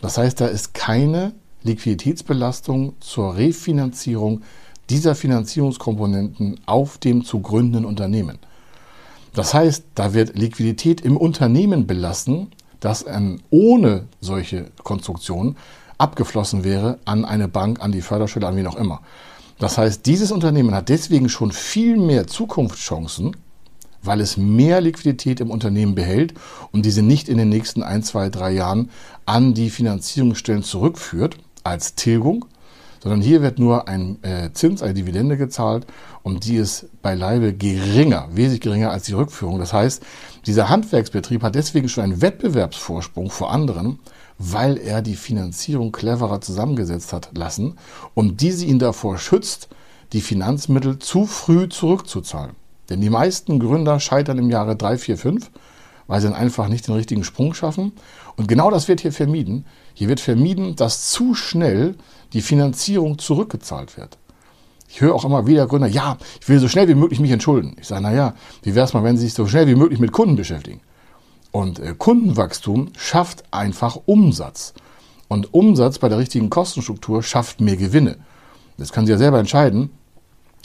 Das 0.00 0.18
heißt, 0.18 0.40
da 0.40 0.46
ist 0.46 0.74
keine 0.74 1.32
Liquiditätsbelastung 1.62 2.94
zur 3.00 3.36
Refinanzierung 3.36 4.42
dieser 4.90 5.14
Finanzierungskomponenten 5.14 6.60
auf 6.66 6.98
dem 6.98 7.24
zu 7.24 7.40
gründenden 7.40 7.84
Unternehmen. 7.84 8.38
Das 9.34 9.54
heißt, 9.54 9.84
da 9.94 10.14
wird 10.14 10.38
Liquidität 10.38 11.00
im 11.02 11.16
Unternehmen 11.16 11.86
belassen, 11.86 12.48
das 12.80 13.04
ohne 13.50 14.04
solche 14.20 14.70
Konstruktion 14.82 15.56
abgeflossen 15.98 16.64
wäre 16.64 16.98
an 17.04 17.24
eine 17.24 17.48
Bank, 17.48 17.80
an 17.80 17.92
die 17.92 18.00
Förderstelle, 18.00 18.46
an 18.46 18.56
wie 18.56 18.66
auch 18.66 18.76
immer. 18.76 19.00
Das 19.58 19.76
heißt, 19.76 20.06
dieses 20.06 20.30
Unternehmen 20.30 20.74
hat 20.74 20.88
deswegen 20.88 21.28
schon 21.28 21.50
viel 21.50 21.96
mehr 21.96 22.26
Zukunftschancen 22.28 23.36
weil 24.02 24.20
es 24.20 24.36
mehr 24.36 24.80
Liquidität 24.80 25.40
im 25.40 25.50
Unternehmen 25.50 25.94
behält 25.94 26.34
und 26.72 26.84
diese 26.86 27.02
nicht 27.02 27.28
in 27.28 27.38
den 27.38 27.48
nächsten 27.48 27.82
ein, 27.82 28.02
zwei, 28.02 28.28
drei 28.28 28.52
Jahren 28.52 28.90
an 29.26 29.54
die 29.54 29.70
Finanzierungsstellen 29.70 30.62
zurückführt 30.62 31.36
als 31.64 31.94
Tilgung, 31.94 32.46
sondern 33.02 33.20
hier 33.20 33.42
wird 33.42 33.58
nur 33.58 33.88
ein 33.88 34.22
äh, 34.22 34.50
Zins, 34.52 34.82
eine 34.82 34.94
Dividende 34.94 35.36
gezahlt 35.36 35.86
und 36.22 36.44
die 36.44 36.56
ist 36.56 36.86
beileibe 37.02 37.54
geringer, 37.54 38.28
wesentlich 38.32 38.60
geringer 38.60 38.90
als 38.90 39.04
die 39.04 39.12
Rückführung. 39.12 39.58
Das 39.58 39.72
heißt, 39.72 40.02
dieser 40.46 40.68
Handwerksbetrieb 40.68 41.42
hat 41.42 41.54
deswegen 41.54 41.88
schon 41.88 42.04
einen 42.04 42.22
Wettbewerbsvorsprung 42.22 43.30
vor 43.30 43.52
anderen, 43.52 43.98
weil 44.38 44.78
er 44.78 45.02
die 45.02 45.16
Finanzierung 45.16 45.92
cleverer 45.92 46.40
zusammengesetzt 46.40 47.12
hat 47.12 47.30
lassen 47.36 47.76
und 48.14 48.40
diese 48.40 48.64
ihn 48.64 48.78
davor 48.78 49.18
schützt, 49.18 49.68
die 50.12 50.20
Finanzmittel 50.20 50.98
zu 50.98 51.26
früh 51.26 51.68
zurückzuzahlen. 51.68 52.56
Denn 52.88 53.00
die 53.00 53.10
meisten 53.10 53.58
Gründer 53.58 54.00
scheitern 54.00 54.38
im 54.38 54.50
Jahre 54.50 54.76
3, 54.76 54.98
4, 54.98 55.18
5, 55.18 55.50
weil 56.06 56.20
sie 56.20 56.28
dann 56.28 56.36
einfach 56.36 56.68
nicht 56.68 56.86
den 56.86 56.94
richtigen 56.94 57.24
Sprung 57.24 57.54
schaffen. 57.54 57.92
Und 58.36 58.48
genau 58.48 58.70
das 58.70 58.88
wird 58.88 59.00
hier 59.00 59.12
vermieden. 59.12 59.66
Hier 59.94 60.08
wird 60.08 60.20
vermieden, 60.20 60.74
dass 60.74 61.10
zu 61.10 61.34
schnell 61.34 61.96
die 62.32 62.42
Finanzierung 62.42 63.18
zurückgezahlt 63.18 63.96
wird. 63.96 64.18
Ich 64.88 65.02
höre 65.02 65.14
auch 65.14 65.24
immer 65.24 65.46
wieder 65.46 65.66
Gründer, 65.66 65.86
ja, 65.86 66.16
ich 66.40 66.48
will 66.48 66.58
so 66.58 66.68
schnell 66.68 66.88
wie 66.88 66.94
möglich 66.94 67.20
mich 67.20 67.30
entschulden. 67.30 67.76
Ich 67.78 67.88
sage, 67.88 68.02
naja, 68.02 68.34
wie 68.62 68.74
wäre 68.74 68.86
es 68.86 68.94
mal, 68.94 69.04
wenn 69.04 69.18
Sie 69.18 69.24
sich 69.24 69.34
so 69.34 69.46
schnell 69.46 69.66
wie 69.66 69.74
möglich 69.74 70.00
mit 70.00 70.12
Kunden 70.12 70.36
beschäftigen? 70.36 70.80
Und 71.52 71.78
äh, 71.78 71.94
Kundenwachstum 71.96 72.88
schafft 72.96 73.44
einfach 73.52 73.98
Umsatz. 74.06 74.72
Und 75.28 75.52
Umsatz 75.52 75.98
bei 75.98 76.08
der 76.08 76.16
richtigen 76.18 76.48
Kostenstruktur 76.48 77.22
schafft 77.22 77.60
mehr 77.60 77.76
Gewinne. 77.76 78.16
Das 78.78 78.92
können 78.92 79.06
Sie 79.06 79.12
ja 79.12 79.18
selber 79.18 79.38
entscheiden. 79.38 79.90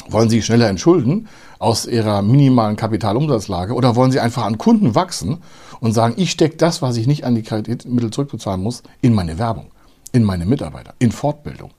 Wollen 0.10 0.30
Sie 0.30 0.42
schneller 0.42 0.68
entschulden 0.68 1.28
aus 1.60 1.86
Ihrer 1.86 2.22
minimalen 2.22 2.76
Kapitalumsatzlage 2.76 3.74
oder 3.74 3.96
wollen 3.96 4.12
Sie 4.12 4.20
einfach 4.20 4.44
an 4.44 4.58
Kunden 4.58 4.96
wachsen 4.96 5.40
und 5.80 5.94
sagen, 5.94 6.16
ich 6.18 6.32
stecke 6.32 6.58
das, 6.58 6.82
was 6.82 6.98
ich 6.98 7.08
nicht 7.08 7.24
an 7.24 7.36
die 7.36 7.44
Kreditmittel 7.44 8.12
zurückbezahlen 8.12 8.62
muss, 8.62 8.84
in 9.02 9.14
meine 9.14 9.40
Werbung, 9.40 9.72
in 10.12 10.24
meine 10.24 10.46
Mitarbeiter, 10.46 10.94
in 11.00 11.12
Fortbildung, 11.12 11.72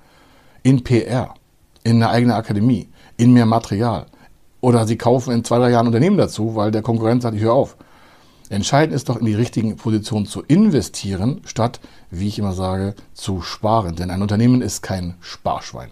in 0.62 0.82
PR, 0.82 1.34
in 1.82 1.96
eine 1.96 2.08
eigene 2.08 2.34
Akademie, 2.34 2.88
in 3.16 3.32
mehr 3.32 3.46
Material. 3.46 4.06
Oder 4.60 4.86
Sie 4.86 4.96
kaufen 4.96 5.32
in 5.34 5.44
zwei, 5.44 5.58
drei 5.58 5.70
Jahren 5.70 5.86
Unternehmen 5.86 6.16
dazu, 6.16 6.56
weil 6.56 6.70
der 6.70 6.80
Konkurrent 6.80 7.22
sagt, 7.22 7.36
ich 7.36 7.42
höre 7.42 7.52
auf. 7.52 7.76
Entscheidend 8.50 8.94
ist 8.94 9.08
doch, 9.08 9.16
in 9.16 9.26
die 9.26 9.34
richtigen 9.34 9.76
Positionen 9.76 10.26
zu 10.26 10.42
investieren, 10.42 11.40
statt, 11.44 11.80
wie 12.10 12.28
ich 12.28 12.38
immer 12.38 12.52
sage, 12.52 12.94
zu 13.14 13.42
sparen. 13.42 13.96
Denn 13.96 14.10
ein 14.10 14.22
Unternehmen 14.22 14.60
ist 14.62 14.82
kein 14.82 15.14
Sparschwein. 15.20 15.90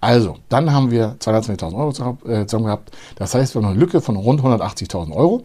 Also, 0.00 0.36
dann 0.48 0.72
haben 0.72 0.90
wir 0.90 1.16
220.000 1.18 1.74
Euro 1.74 1.90
äh, 2.30 2.46
zusammen 2.46 2.66
gehabt. 2.66 2.92
Das 3.16 3.34
heißt, 3.34 3.54
wir 3.54 3.62
haben 3.62 3.70
eine 3.70 3.78
Lücke 3.78 4.00
von 4.00 4.16
rund 4.16 4.40
180.000 4.40 5.12
Euro. 5.12 5.42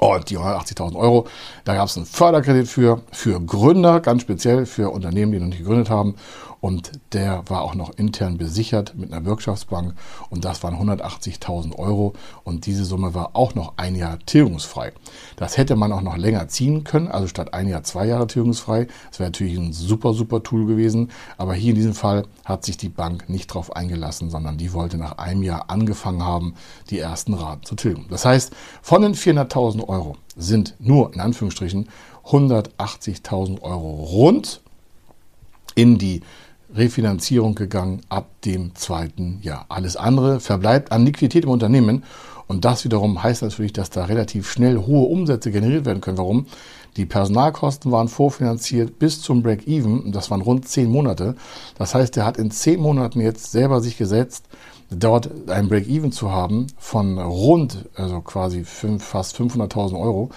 Und 0.00 0.30
die 0.30 0.38
180.000 0.38 0.94
Euro, 0.94 1.26
da 1.64 1.74
gab 1.74 1.88
es 1.88 1.96
einen 1.96 2.06
Förderkredit 2.06 2.68
für, 2.68 3.02
für 3.10 3.40
Gründer, 3.40 3.98
ganz 3.98 4.22
speziell 4.22 4.64
für 4.64 4.90
Unternehmen, 4.90 5.32
die 5.32 5.40
noch 5.40 5.46
nicht 5.48 5.58
gegründet 5.58 5.90
haben. 5.90 6.14
Und 6.60 6.92
der 7.12 7.44
war 7.48 7.62
auch 7.62 7.74
noch 7.74 7.90
intern 7.96 8.36
besichert 8.36 8.94
mit 8.96 9.12
einer 9.12 9.24
Wirtschaftsbank 9.24 9.94
und 10.30 10.44
das 10.44 10.62
waren 10.62 10.74
180.000 10.74 11.76
Euro 11.76 12.14
und 12.44 12.66
diese 12.66 12.84
Summe 12.84 13.14
war 13.14 13.30
auch 13.34 13.54
noch 13.54 13.74
ein 13.76 13.94
Jahr 13.94 14.18
tilgungsfrei. 14.26 14.92
Das 15.36 15.56
hätte 15.56 15.76
man 15.76 15.92
auch 15.92 16.02
noch 16.02 16.16
länger 16.16 16.48
ziehen 16.48 16.84
können, 16.84 17.08
also 17.08 17.28
statt 17.28 17.54
ein 17.54 17.68
Jahr 17.68 17.84
zwei 17.84 18.06
Jahre 18.06 18.26
tilgungsfrei. 18.26 18.88
Das 19.10 19.20
wäre 19.20 19.30
natürlich 19.30 19.56
ein 19.56 19.72
super, 19.72 20.14
super 20.14 20.42
Tool 20.42 20.66
gewesen, 20.66 21.10
aber 21.36 21.54
hier 21.54 21.70
in 21.70 21.76
diesem 21.76 21.94
Fall 21.94 22.24
hat 22.44 22.64
sich 22.64 22.76
die 22.76 22.88
Bank 22.88 23.28
nicht 23.28 23.48
drauf 23.48 23.74
eingelassen, 23.76 24.30
sondern 24.30 24.58
die 24.58 24.72
wollte 24.72 24.98
nach 24.98 25.18
einem 25.18 25.42
Jahr 25.42 25.70
angefangen 25.70 26.24
haben, 26.24 26.54
die 26.90 26.98
ersten 26.98 27.34
Raten 27.34 27.64
zu 27.64 27.76
tilgen. 27.76 28.06
Das 28.10 28.24
heißt, 28.24 28.52
von 28.82 29.02
den 29.02 29.14
400.000 29.14 29.86
Euro 29.88 30.16
sind 30.36 30.74
nur 30.78 31.12
in 31.14 31.20
Anführungsstrichen 31.20 31.88
180.000 32.24 33.62
Euro 33.62 34.04
rund 34.04 34.60
in 35.74 35.98
die 35.98 36.22
Refinanzierung 36.74 37.54
gegangen 37.54 38.02
ab 38.08 38.28
dem 38.44 38.74
zweiten 38.74 39.40
Jahr. 39.42 39.66
Alles 39.68 39.96
andere 39.96 40.40
verbleibt 40.40 40.92
an 40.92 41.04
Liquidität 41.04 41.44
im 41.44 41.50
Unternehmen 41.50 42.04
und 42.46 42.64
das 42.64 42.84
wiederum 42.84 43.22
heißt 43.22 43.42
natürlich, 43.42 43.74
dass 43.74 43.90
da 43.90 44.06
relativ 44.06 44.50
schnell 44.50 44.78
hohe 44.78 45.06
Umsätze 45.08 45.50
generiert 45.50 45.84
werden 45.84 46.00
können. 46.00 46.18
Warum? 46.18 46.46
Die 46.96 47.04
Personalkosten 47.04 47.92
waren 47.92 48.08
vorfinanziert 48.08 48.98
bis 48.98 49.20
zum 49.20 49.42
Break-Even 49.42 50.10
das 50.12 50.30
waren 50.30 50.40
rund 50.40 50.66
zehn 50.66 50.90
Monate. 50.90 51.36
Das 51.76 51.94
heißt, 51.94 52.16
er 52.16 52.24
hat 52.24 52.38
in 52.38 52.50
zehn 52.50 52.80
Monaten 52.80 53.20
jetzt 53.20 53.52
selber 53.52 53.80
sich 53.80 53.98
gesetzt, 53.98 54.46
dort 54.90 55.50
ein 55.50 55.68
Break-Even 55.68 56.12
zu 56.12 56.32
haben 56.32 56.66
von 56.78 57.18
rund, 57.18 57.84
also 57.94 58.20
quasi 58.20 58.64
fünf, 58.64 59.04
fast 59.04 59.36
500.000 59.38 60.00
Euro. 60.00 60.30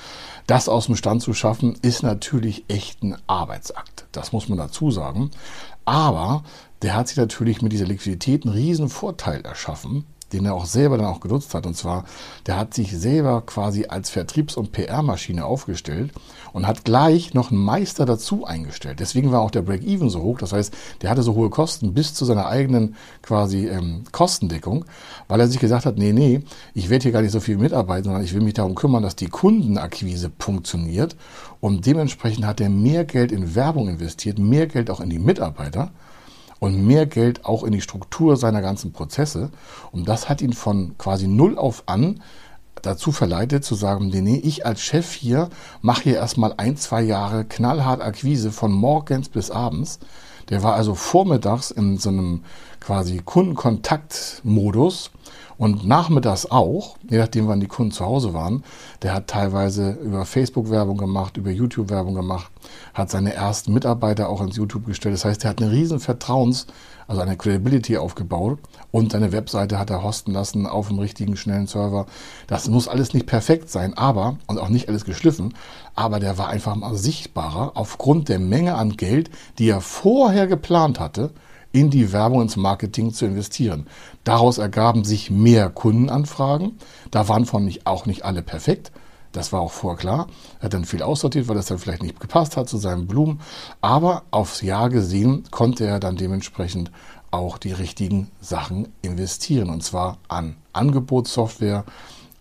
Das 0.47 0.67
aus 0.67 0.87
dem 0.87 0.97
Stand 0.97 1.21
zu 1.21 1.33
schaffen, 1.33 1.75
ist 1.81 2.03
natürlich 2.03 2.65
echt 2.67 3.01
ein 3.03 3.15
Arbeitsakt. 3.27 4.05
Das 4.11 4.33
muss 4.33 4.49
man 4.49 4.57
dazu 4.57 4.91
sagen. 4.91 5.31
Aber 5.85 6.43
der 6.81 6.95
hat 6.95 7.07
sich 7.07 7.17
natürlich 7.17 7.61
mit 7.61 7.71
dieser 7.71 7.85
Liquidität 7.85 8.45
einen 8.45 8.53
riesen 8.53 8.89
Vorteil 8.89 9.41
erschaffen, 9.41 10.05
den 10.33 10.45
er 10.45 10.55
auch 10.55 10.65
selber 10.65 10.97
dann 10.97 11.07
auch 11.07 11.19
genutzt 11.19 11.53
hat. 11.53 11.65
Und 11.65 11.75
zwar, 11.75 12.05
der 12.47 12.57
hat 12.57 12.73
sich 12.73 12.97
selber 12.97 13.41
quasi 13.41 13.85
als 13.87 14.09
Vertriebs- 14.09 14.57
und 14.57 14.71
PR-Maschine 14.71 15.45
aufgestellt 15.45 16.11
und 16.53 16.67
hat 16.67 16.85
gleich 16.85 17.33
noch 17.33 17.51
einen 17.51 17.63
Meister 17.63 18.05
dazu 18.05 18.45
eingestellt. 18.45 18.99
Deswegen 18.99 19.31
war 19.31 19.41
auch 19.41 19.51
der 19.51 19.61
Break-Even 19.61 20.09
so 20.09 20.21
hoch. 20.21 20.37
Das 20.37 20.53
heißt, 20.53 20.73
der 21.01 21.09
hatte 21.09 21.23
so 21.23 21.35
hohe 21.35 21.49
Kosten 21.49 21.93
bis 21.93 22.13
zu 22.13 22.25
seiner 22.25 22.47
eigenen 22.47 22.95
quasi 23.21 23.67
ähm, 23.67 24.03
Kostendeckung, 24.11 24.85
weil 25.27 25.39
er 25.39 25.47
sich 25.47 25.59
gesagt 25.59 25.85
hat, 25.85 25.97
nee, 25.97 26.13
nee, 26.13 26.41
ich 26.73 26.89
werde 26.89 27.03
hier 27.03 27.11
gar 27.11 27.21
nicht 27.21 27.31
so 27.31 27.39
viel 27.39 27.57
mitarbeiten, 27.57 28.05
sondern 28.05 28.23
ich 28.23 28.33
will 28.33 28.41
mich 28.41 28.53
darum 28.53 28.75
kümmern, 28.75 29.03
dass 29.03 29.15
die 29.15 29.27
Kundenakquise 29.27 30.31
funktioniert. 30.39 31.15
Und 31.59 31.85
dementsprechend 31.85 32.45
hat 32.45 32.59
er 32.59 32.69
mehr 32.69 33.05
Geld 33.05 33.31
in 33.31 33.55
Werbung 33.55 33.87
investiert, 33.87 34.39
mehr 34.39 34.67
Geld 34.67 34.89
auch 34.89 34.99
in 34.99 35.09
die 35.09 35.19
Mitarbeiter 35.19 35.91
und 36.61 36.85
mehr 36.85 37.07
Geld 37.07 37.43
auch 37.43 37.63
in 37.63 37.71
die 37.71 37.81
Struktur 37.81 38.37
seiner 38.37 38.61
ganzen 38.61 38.93
Prozesse. 38.93 39.49
Und 39.91 40.07
das 40.07 40.29
hat 40.29 40.43
ihn 40.43 40.53
von 40.53 40.95
quasi 40.99 41.27
null 41.27 41.57
auf 41.57 41.83
an 41.87 42.21
dazu 42.83 43.11
verleitet 43.11 43.65
zu 43.65 43.73
sagen, 43.75 44.07
nee, 44.09 44.21
nee, 44.21 44.37
ich 44.37 44.65
als 44.65 44.81
Chef 44.81 45.11
hier 45.11 45.49
mache 45.81 46.03
hier 46.03 46.15
erstmal 46.15 46.53
ein, 46.57 46.77
zwei 46.77 47.01
Jahre 47.01 47.45
knallhart 47.45 48.01
Akquise 48.01 48.51
von 48.51 48.71
morgens 48.71 49.29
bis 49.29 49.49
abends. 49.49 49.99
Der 50.49 50.61
war 50.61 50.75
also 50.75 50.93
vormittags 50.93 51.71
in 51.71 51.97
so 51.97 52.09
einem 52.09 52.43
quasi 52.79 53.21
Kundenkontaktmodus 53.25 55.11
und 55.61 55.85
nachmittags 55.85 56.47
auch, 56.47 56.97
je 57.07 57.19
nachdem, 57.19 57.47
wann 57.47 57.59
die 57.59 57.67
Kunden 57.67 57.91
zu 57.91 58.03
Hause 58.03 58.33
waren. 58.33 58.63
Der 59.03 59.13
hat 59.13 59.27
teilweise 59.27 59.91
über 59.91 60.25
Facebook 60.25 60.71
Werbung 60.71 60.97
gemacht, 60.97 61.37
über 61.37 61.51
YouTube 61.51 61.91
Werbung 61.91 62.15
gemacht, 62.15 62.51
hat 62.95 63.11
seine 63.11 63.35
ersten 63.35 63.71
Mitarbeiter 63.71 64.27
auch 64.27 64.41
ins 64.41 64.55
YouTube 64.55 64.87
gestellt. 64.87 65.13
Das 65.13 65.23
heißt, 65.23 65.43
er 65.43 65.51
hat 65.51 65.61
eine 65.61 65.71
riesen 65.71 65.99
Vertrauens, 65.99 66.65
also 67.07 67.21
eine 67.21 67.37
Credibility 67.37 67.97
aufgebaut 67.97 68.57
und 68.89 69.11
seine 69.11 69.33
Webseite 69.33 69.77
hat 69.77 69.91
er 69.91 70.01
hosten 70.01 70.31
lassen 70.31 70.65
auf 70.65 70.87
dem 70.87 70.97
richtigen 70.97 71.37
schnellen 71.37 71.67
Server. 71.67 72.07
Das 72.47 72.67
muss 72.67 72.87
alles 72.87 73.13
nicht 73.13 73.27
perfekt 73.27 73.69
sein, 73.69 73.95
aber, 73.95 74.37
und 74.47 74.57
auch 74.57 74.69
nicht 74.69 74.89
alles 74.89 75.05
geschliffen, 75.05 75.53
aber 75.93 76.19
der 76.19 76.39
war 76.39 76.47
einfach 76.47 76.75
mal 76.75 76.95
sichtbarer 76.95 77.73
aufgrund 77.75 78.29
der 78.29 78.39
Menge 78.39 78.73
an 78.73 78.97
Geld, 78.97 79.29
die 79.59 79.69
er 79.69 79.81
vorher 79.81 80.47
geplant 80.47 80.99
hatte, 80.99 81.29
in 81.71 81.89
die 81.89 82.11
Werbung, 82.11 82.41
ins 82.41 82.57
Marketing 82.57 83.13
zu 83.13 83.25
investieren. 83.25 83.87
Daraus 84.23 84.57
ergaben 84.57 85.03
sich 85.03 85.31
mehr 85.31 85.69
Kundenanfragen. 85.69 86.77
Da 87.11 87.27
waren 87.27 87.45
von 87.45 87.65
nicht, 87.65 87.87
auch 87.87 88.05
nicht 88.05 88.23
alle 88.25 88.41
perfekt. 88.41 88.91
Das 89.31 89.53
war 89.53 89.61
auch 89.61 89.71
vorher 89.71 89.97
klar. 89.97 90.27
Er 90.59 90.65
hat 90.65 90.73
dann 90.73 90.85
viel 90.85 91.01
aussortiert, 91.01 91.47
weil 91.47 91.55
das 91.55 91.67
dann 91.67 91.77
vielleicht 91.77 92.03
nicht 92.03 92.19
gepasst 92.19 92.57
hat 92.57 92.67
zu 92.67 92.77
seinen 92.77 93.07
Blumen. 93.07 93.39
Aber 93.79 94.23
aufs 94.31 94.61
Jahr 94.61 94.89
gesehen 94.89 95.43
konnte 95.51 95.85
er 95.85 95.99
dann 95.99 96.17
dementsprechend 96.17 96.91
auch 97.31 97.57
die 97.57 97.71
richtigen 97.71 98.29
Sachen 98.41 98.89
investieren. 99.01 99.69
Und 99.69 99.83
zwar 99.83 100.17
an 100.27 100.57
Angebotssoftware, 100.73 101.85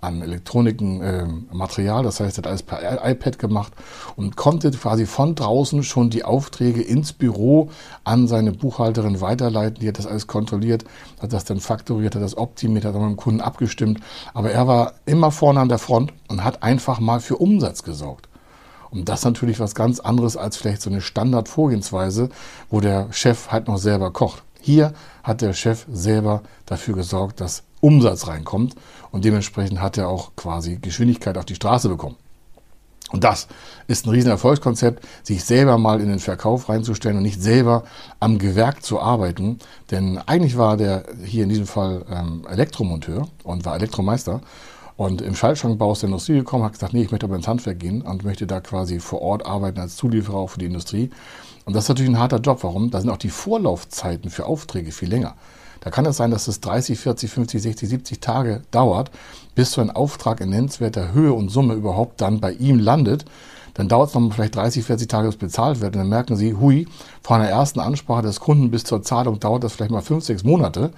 an 0.00 0.22
Elektroniken, 0.22 1.02
äh, 1.02 1.26
Material, 1.52 2.02
das 2.02 2.20
heißt, 2.20 2.38
er 2.38 2.42
hat 2.42 2.46
alles 2.46 2.62
per 2.62 3.04
iPad 3.04 3.38
gemacht 3.38 3.72
und 4.16 4.36
konnte 4.36 4.70
quasi 4.70 5.06
von 5.06 5.34
draußen 5.34 5.82
schon 5.82 6.10
die 6.10 6.24
Aufträge 6.24 6.82
ins 6.82 7.12
Büro 7.12 7.70
an 8.04 8.26
seine 8.26 8.52
Buchhalterin 8.52 9.20
weiterleiten. 9.20 9.80
Die 9.80 9.88
hat 9.88 9.98
das 9.98 10.06
alles 10.06 10.26
kontrolliert, 10.26 10.84
hat 11.20 11.32
das 11.32 11.44
dann 11.44 11.60
faktoriert, 11.60 12.14
hat 12.14 12.22
das 12.22 12.36
optimiert, 12.36 12.84
hat 12.84 12.94
dann 12.94 13.02
mit 13.02 13.10
dem 13.10 13.16
Kunden 13.16 13.40
abgestimmt. 13.40 14.00
Aber 14.32 14.50
er 14.50 14.66
war 14.66 14.94
immer 15.04 15.30
vorne 15.30 15.60
an 15.60 15.68
der 15.68 15.78
Front 15.78 16.12
und 16.28 16.44
hat 16.44 16.62
einfach 16.62 16.98
mal 17.00 17.20
für 17.20 17.36
Umsatz 17.36 17.82
gesorgt. 17.82 18.28
Und 18.90 19.08
das 19.08 19.20
ist 19.20 19.24
natürlich 19.24 19.60
was 19.60 19.74
ganz 19.74 20.00
anderes 20.00 20.36
als 20.36 20.56
vielleicht 20.56 20.82
so 20.82 20.90
eine 20.90 21.00
Standardvorgehensweise, 21.00 22.28
wo 22.70 22.80
der 22.80 23.12
Chef 23.12 23.52
halt 23.52 23.68
noch 23.68 23.78
selber 23.78 24.10
kocht. 24.10 24.42
Hier 24.60 24.92
hat 25.22 25.42
der 25.42 25.52
Chef 25.52 25.86
selber 25.90 26.42
dafür 26.66 26.94
gesorgt, 26.94 27.40
dass 27.40 27.62
Umsatz 27.80 28.26
reinkommt 28.26 28.74
und 29.12 29.25
dementsprechend 29.25 29.81
hat 29.81 29.99
er 29.99 30.09
auch 30.09 30.33
quasi 30.37 30.77
Geschwindigkeit 30.77 31.37
auf 31.38 31.44
die 31.44 31.55
Straße 31.55 31.88
bekommen. 31.88 32.16
Und 33.12 33.25
das 33.25 33.49
ist 33.88 34.07
ein 34.07 34.11
riesen 34.11 34.31
Erfolgskonzept, 34.31 35.05
sich 35.25 35.44
selber 35.44 35.79
mal 35.79 36.01
in 36.01 36.09
den 36.09 36.20
Verkauf 36.20 36.68
reinzustellen 36.68 37.16
und 37.16 37.25
nicht 37.25 37.42
selber 37.42 37.83
am 38.20 38.38
Gewerk 38.38 38.85
zu 38.85 39.01
arbeiten. 39.01 39.59
Denn 39.90 40.18
eigentlich 40.18 40.57
war 40.57 40.77
der 40.77 41.05
hier 41.25 41.42
in 41.42 41.49
diesem 41.49 41.66
Fall 41.66 42.05
ähm, 42.09 42.46
Elektromonteur 42.49 43.27
und 43.42 43.64
war 43.64 43.75
Elektromeister 43.75 44.40
und 44.96 45.23
im 45.23 45.35
Schaltschrankbau 45.35 45.90
aus 45.90 46.01
der 46.01 46.09
Industrie 46.09 46.35
gekommen, 46.35 46.62
hat 46.62 46.75
gesagt, 46.75 46.92
nee, 46.92 47.03
ich 47.03 47.11
möchte 47.11 47.27
aber 47.27 47.35
ins 47.35 47.49
Handwerk 47.49 47.81
gehen 47.81 48.03
und 48.03 48.23
möchte 48.23 48.46
da 48.46 48.61
quasi 48.61 49.01
vor 49.01 49.23
Ort 49.23 49.44
arbeiten 49.46 49.81
als 49.81 49.96
Zulieferer 49.96 50.37
auch 50.37 50.51
für 50.51 50.59
die 50.61 50.66
Industrie. 50.66 51.11
Und 51.64 51.75
das 51.75 51.85
ist 51.85 51.88
natürlich 51.88 52.11
ein 52.11 52.18
harter 52.18 52.38
Job. 52.38 52.62
Warum? 52.62 52.90
Da 52.90 53.01
sind 53.01 53.11
auch 53.11 53.16
die 53.16 53.31
Vorlaufzeiten 53.31 54.31
für 54.31 54.46
Aufträge 54.46 54.92
viel 54.92 55.09
länger. 55.09 55.35
Da 55.80 55.90
kann 55.90 56.06
es 56.06 56.16
sein, 56.16 56.30
dass 56.30 56.48
es 56.48 56.60
30, 56.60 56.98
40, 56.98 57.30
50, 57.30 57.62
60, 57.62 57.88
70 57.88 58.20
Tage 58.20 58.62
dauert, 58.70 59.10
bis 59.54 59.72
so 59.72 59.80
ein 59.80 59.90
Auftrag 59.90 60.40
in 60.40 60.50
nennenswerter 60.50 61.12
Höhe 61.12 61.32
und 61.32 61.48
Summe 61.48 61.74
überhaupt 61.74 62.20
dann 62.20 62.40
bei 62.40 62.52
ihm 62.52 62.78
landet. 62.78 63.24
Dann 63.74 63.88
dauert 63.88 64.10
es 64.10 64.14
noch 64.14 64.32
vielleicht 64.32 64.56
30, 64.56 64.84
40 64.84 65.08
Tage, 65.08 65.28
bis 65.28 65.36
bezahlt 65.36 65.80
wird. 65.80 65.94
Und 65.94 66.00
dann 66.00 66.08
merken 66.08 66.36
Sie, 66.36 66.54
hui, 66.54 66.86
von 67.22 67.40
der 67.40 67.50
ersten 67.50 67.80
Ansprache 67.80 68.22
des 68.22 68.40
Kunden 68.40 68.70
bis 68.70 68.84
zur 68.84 69.02
Zahlung 69.02 69.40
dauert 69.40 69.64
das 69.64 69.72
vielleicht 69.72 69.92
mal 69.92 70.02
5, 70.02 70.24
6 70.24 70.44
Monate. 70.44 70.90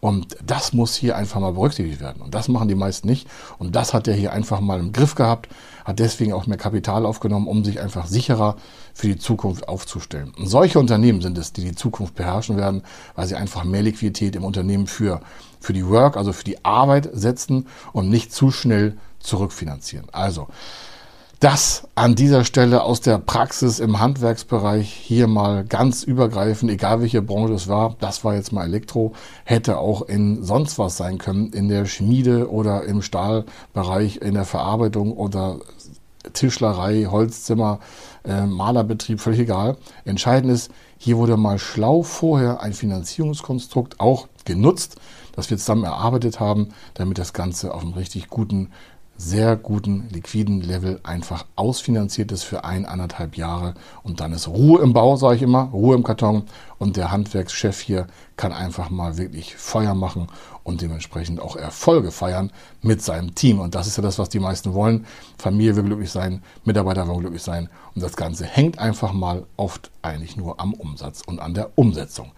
Und 0.00 0.36
das 0.44 0.72
muss 0.72 0.94
hier 0.94 1.16
einfach 1.16 1.40
mal 1.40 1.52
berücksichtigt 1.52 2.00
werden. 2.00 2.22
Und 2.22 2.34
das 2.34 2.48
machen 2.48 2.68
die 2.68 2.74
meisten 2.74 3.08
nicht. 3.08 3.26
Und 3.58 3.74
das 3.74 3.94
hat 3.94 4.06
er 4.08 4.14
hier 4.14 4.32
einfach 4.32 4.60
mal 4.60 4.78
im 4.78 4.92
Griff 4.92 5.14
gehabt, 5.14 5.48
hat 5.86 6.00
deswegen 6.00 6.32
auch 6.32 6.46
mehr 6.48 6.58
Kapital 6.58 7.06
aufgenommen, 7.06 7.46
um 7.46 7.64
sich 7.64 7.80
einfach 7.80 8.08
sicherer 8.08 8.56
für 8.92 9.06
die 9.06 9.18
Zukunft 9.18 9.68
aufzustellen. 9.68 10.32
Und 10.36 10.48
solche 10.48 10.80
Unternehmen 10.80 11.22
sind 11.22 11.38
es, 11.38 11.52
die 11.52 11.62
die 11.62 11.76
Zukunft 11.76 12.16
beherrschen 12.16 12.56
werden, 12.56 12.82
weil 13.14 13.28
sie 13.28 13.36
einfach 13.36 13.62
mehr 13.62 13.82
Liquidität 13.82 14.34
im 14.34 14.44
Unternehmen 14.44 14.88
für, 14.88 15.20
für 15.60 15.72
die 15.72 15.86
Work, 15.86 16.16
also 16.16 16.32
für 16.32 16.42
die 16.42 16.64
Arbeit 16.64 17.08
setzen 17.12 17.68
und 17.92 18.10
nicht 18.10 18.32
zu 18.32 18.50
schnell 18.50 18.98
zurückfinanzieren. 19.20 20.08
Also, 20.10 20.48
das 21.40 21.86
an 21.94 22.14
dieser 22.14 22.44
Stelle 22.44 22.82
aus 22.82 23.00
der 23.00 23.18
Praxis 23.18 23.78
im 23.78 24.00
Handwerksbereich 24.00 24.90
hier 24.90 25.26
mal 25.26 25.64
ganz 25.64 26.02
übergreifend, 26.02 26.70
egal 26.70 27.02
welche 27.02 27.20
Branche 27.20 27.54
es 27.54 27.68
war, 27.68 27.96
das 28.00 28.24
war 28.24 28.34
jetzt 28.34 28.52
mal 28.52 28.64
Elektro, 28.64 29.12
hätte 29.44 29.78
auch 29.78 30.02
in 30.02 30.42
sonst 30.42 30.78
was 30.78 30.96
sein 30.96 31.18
können, 31.18 31.52
in 31.52 31.68
der 31.68 31.84
Schmiede 31.84 32.50
oder 32.50 32.84
im 32.84 33.02
Stahlbereich, 33.02 34.16
in 34.22 34.34
der 34.34 34.46
Verarbeitung 34.46 35.12
oder 35.12 35.58
Tischlerei, 36.32 37.06
Holzzimmer, 37.10 37.80
äh, 38.24 38.46
Malerbetrieb, 38.46 39.20
völlig 39.20 39.40
egal. 39.40 39.76
Entscheidend 40.04 40.50
ist, 40.50 40.70
hier 40.98 41.18
wurde 41.18 41.36
mal 41.36 41.58
schlau 41.58 42.02
vorher 42.02 42.60
ein 42.60 42.72
Finanzierungskonstrukt 42.72 44.00
auch 44.00 44.26
genutzt, 44.44 44.96
das 45.32 45.50
wir 45.50 45.58
zusammen 45.58 45.84
erarbeitet 45.84 46.40
haben, 46.40 46.70
damit 46.94 47.18
das 47.18 47.34
Ganze 47.34 47.74
auf 47.74 47.82
einem 47.82 47.92
richtig 47.92 48.28
guten 48.28 48.70
sehr 49.18 49.56
guten 49.56 50.08
liquiden 50.10 50.60
Level 50.60 51.00
einfach 51.02 51.46
ausfinanziert 51.56 52.32
ist 52.32 52.42
für 52.42 52.64
ein, 52.64 52.84
anderthalb 52.84 53.36
Jahre 53.36 53.74
und 54.02 54.20
dann 54.20 54.32
ist 54.32 54.48
Ruhe 54.48 54.82
im 54.82 54.92
Bau, 54.92 55.16
sage 55.16 55.36
ich 55.36 55.42
immer, 55.42 55.70
Ruhe 55.72 55.96
im 55.96 56.02
Karton 56.02 56.44
und 56.78 56.96
der 56.96 57.10
Handwerkschef 57.10 57.80
hier 57.80 58.06
kann 58.36 58.52
einfach 58.52 58.90
mal 58.90 59.16
wirklich 59.16 59.56
Feuer 59.56 59.94
machen 59.94 60.28
und 60.64 60.82
dementsprechend 60.82 61.40
auch 61.40 61.56
Erfolge 61.56 62.10
feiern 62.10 62.52
mit 62.82 63.02
seinem 63.02 63.34
Team 63.34 63.58
und 63.60 63.74
das 63.74 63.86
ist 63.86 63.96
ja 63.96 64.02
das, 64.02 64.18
was 64.18 64.28
die 64.28 64.40
meisten 64.40 64.74
wollen. 64.74 65.06
Familie 65.38 65.76
will 65.76 65.84
glücklich 65.84 66.10
sein, 66.10 66.42
Mitarbeiter 66.64 67.08
wollen 67.08 67.20
glücklich 67.20 67.42
sein 67.42 67.70
und 67.94 68.02
das 68.02 68.16
Ganze 68.16 68.44
hängt 68.44 68.78
einfach 68.78 69.12
mal 69.12 69.46
oft 69.56 69.90
eigentlich 70.02 70.36
nur 70.36 70.60
am 70.60 70.74
Umsatz 70.74 71.22
und 71.26 71.40
an 71.40 71.54
der 71.54 71.70
Umsetzung. 71.76 72.32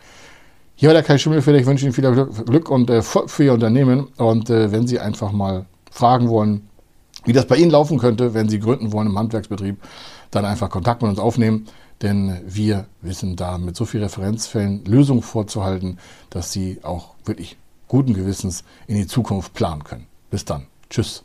Hier 0.77 0.91
war 0.91 0.95
der 0.95 1.03
Kai 1.03 1.19
Schimmelfeder. 1.19 1.59
Ich 1.59 1.67
wünsche 1.67 1.87
Ihnen 1.87 1.93
viel 1.93 2.09
Glück 2.45 2.71
und 2.71 2.89
äh, 2.89 3.03
für 3.03 3.43
Ihr 3.43 3.53
Unternehmen. 3.53 4.07
Und 4.17 4.49
äh, 4.49 4.71
wenn 4.71 4.87
Sie 4.87 5.01
einfach 5.01 5.33
mal 5.33 5.67
fragen 5.91 6.29
wollen, 6.29 6.68
wie 7.25 7.33
das 7.33 7.47
bei 7.47 7.57
Ihnen 7.57 7.71
laufen 7.71 7.99
könnte, 7.99 8.35
wenn 8.35 8.49
Sie 8.49 8.61
gründen 8.61 8.93
wollen 8.93 9.09
im 9.09 9.19
Handwerksbetrieb, 9.19 9.79
dann 10.31 10.45
einfach 10.45 10.71
Kontakt 10.71 11.03
mit 11.03 11.11
uns 11.11 11.19
aufnehmen, 11.19 11.67
denn 12.03 12.41
wir 12.47 12.87
wissen 13.03 13.37
da 13.37 13.59
mit 13.59 13.77
so 13.77 13.85
vielen 13.85 14.05
Referenzfällen 14.05 14.85
Lösungen 14.85 15.23
vorzuhalten, 15.23 15.99
dass 16.31 16.53
Sie 16.53 16.79
auch 16.83 17.15
wirklich 17.25 17.57
guten 17.89 18.15
Gewissens 18.15 18.65
in 18.87 18.97
die 18.97 19.07
Zukunft 19.07 19.55
planen 19.55 19.85
können. 19.85 20.07
Bis 20.31 20.45
dann. 20.45 20.67
Tschüss. 20.91 21.25